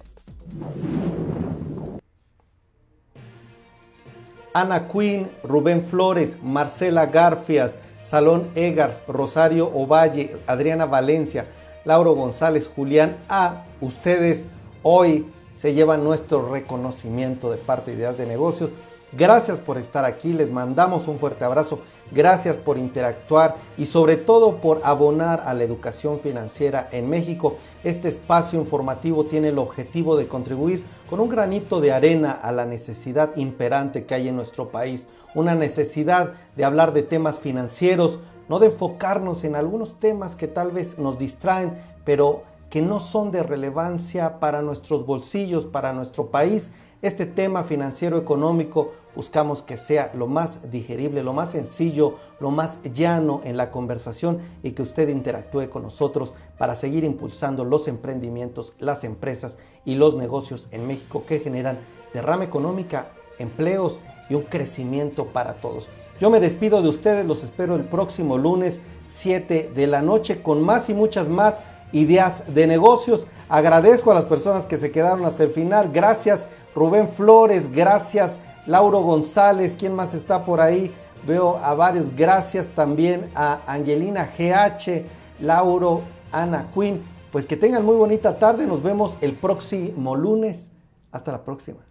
Ana 4.54 4.88
Quinn, 4.88 5.30
Rubén 5.44 5.82
Flores, 5.84 6.38
Marcela 6.42 7.06
Garfias, 7.06 7.76
Salón 8.02 8.50
Egars, 8.56 9.02
Rosario 9.08 9.68
Ovalle, 9.68 10.38
Adriana 10.48 10.86
Valencia, 10.86 11.48
Lauro 11.86 12.14
González, 12.14 12.70
Julián 12.74 13.18
A. 13.30 13.66
Ustedes 13.82 14.48
hoy 14.84 15.26
se 15.54 15.74
llevan 15.74 16.04
nuestro 16.04 16.50
reconocimiento 16.50 17.52
de 17.52 17.58
parte 17.58 17.92
de 17.92 17.98
Ideas 17.98 18.18
de 18.18 18.26
Negocios. 18.26 18.72
Gracias 19.12 19.60
por 19.60 19.80
estar 19.80 20.06
aquí, 20.06 20.34
les 20.34 20.52
mandamos 20.52 21.08
un 21.08 21.18
fuerte 21.18 21.44
abrazo, 21.44 21.80
gracias 22.12 22.60
por 22.60 22.78
interactuar 22.78 23.56
y 23.76 23.88
sobre 23.88 24.18
todo 24.18 24.58
por 24.58 24.82
abonar 24.84 25.42
a 25.46 25.56
la 25.56 25.64
educación 25.64 26.20
financiera 26.20 26.88
en 26.92 27.10
México. 27.10 27.56
Este 27.84 28.08
espacio 28.08 28.60
informativo 28.60 29.26
tiene 29.26 29.48
el 29.48 29.58
objetivo 29.58 30.16
de 30.16 30.28
contribuir 30.28 30.86
con 31.10 31.20
un 31.20 31.28
granito 31.28 31.82
de 31.82 31.92
arena 31.92 32.32
a 32.32 32.52
la 32.52 32.68
necesidad 32.68 33.36
imperante 33.36 34.06
que 34.06 34.14
hay 34.14 34.28
en 34.28 34.36
nuestro 34.36 34.70
país, 34.70 35.08
una 35.34 35.56
necesidad 35.56 36.34
de 36.56 36.66
hablar 36.66 36.94
de 36.94 37.02
temas 37.02 37.40
financieros, 37.40 38.20
no 38.48 38.60
de 38.60 38.68
enfocarnos 38.68 39.44
en 39.44 39.56
algunos 39.56 40.00
temas 40.00 40.36
que 40.36 40.48
tal 40.48 40.70
vez 40.70 41.00
nos 41.00 41.18
distraen, 41.18 41.74
pero 42.06 42.44
que 42.70 42.84
no 42.84 43.00
son 43.00 43.32
de 43.32 43.42
relevancia 43.42 44.40
para 44.40 44.62
nuestros 44.62 45.04
bolsillos, 45.04 45.66
para 45.66 45.94
nuestro 45.94 46.28
país 46.28 46.72
este 47.02 47.26
tema 47.26 47.64
financiero 47.64 48.18
económico 48.18 48.92
buscamos 49.16 49.64
que 49.64 49.78
sea 49.78 50.12
lo 50.14 50.28
más 50.28 50.70
digerible, 50.70 51.24
lo 51.24 51.34
más 51.34 51.52
sencillo, 51.52 52.16
lo 52.40 52.52
más 52.52 52.80
llano 52.94 53.42
en 53.44 53.58
la 53.58 53.72
conversación 53.72 54.40
y 54.64 54.72
que 54.72 54.82
usted 54.82 55.08
interactúe 55.10 55.70
con 55.70 55.84
nosotros 55.84 56.34
para 56.58 56.76
seguir 56.76 57.04
impulsando 57.04 57.64
los 57.64 57.88
emprendimientos, 57.88 58.74
las 58.80 59.04
empresas 59.04 59.58
y 59.86 59.96
los 59.96 60.16
negocios 60.16 60.68
en 60.72 60.88
México 60.88 61.24
que 61.26 61.40
generan 61.40 61.80
derrama 62.14 62.44
económica, 62.44 63.12
empleos 63.38 64.00
y 64.30 64.36
un 64.36 64.44
crecimiento 64.44 65.28
para 65.28 65.56
todos. 65.56 65.90
Yo 66.20 66.30
me 66.30 66.42
despido 66.42 66.82
de 66.82 66.90
ustedes, 66.90 67.26
los 67.26 67.44
espero 67.44 67.76
el 67.76 67.86
próximo 67.86 68.38
lunes 68.38 68.82
7 69.08 69.72
de 69.74 69.88
la 69.88 70.02
noche 70.02 70.42
con 70.42 70.62
más 70.62 70.90
y 70.90 70.94
muchas 70.94 71.30
más 71.30 71.64
ideas 71.92 72.54
de 72.54 72.68
negocios. 72.68 73.26
Agradezco 73.48 74.12
a 74.12 74.14
las 74.14 74.26
personas 74.26 74.66
que 74.66 74.78
se 74.78 74.92
quedaron 74.92 75.26
hasta 75.26 75.44
el 75.44 75.52
final. 75.52 75.92
Gracias 75.92 76.46
Rubén 76.76 77.08
Flores, 77.10 77.72
gracias. 77.72 78.40
Lauro 78.66 79.02
González, 79.02 79.76
¿quién 79.78 79.96
más 79.96 80.14
está 80.14 80.46
por 80.46 80.62
ahí? 80.62 80.94
Veo 81.26 81.58
a 81.58 81.74
varios, 81.74 82.16
gracias 82.16 82.68
también 82.70 83.30
a 83.36 83.62
Angelina 83.66 84.30
GH, 84.38 85.06
Lauro, 85.40 86.02
Ana 86.32 86.70
Quinn. 86.74 87.04
Pues 87.32 87.46
que 87.46 87.58
tengan 87.58 87.86
muy 87.86 87.96
bonita 87.96 88.40
tarde, 88.40 88.66
nos 88.66 88.82
vemos 88.82 89.18
el 89.22 89.36
próximo 89.36 90.16
lunes. 90.16 90.72
Hasta 91.12 91.32
la 91.32 91.44
próxima. 91.44 91.89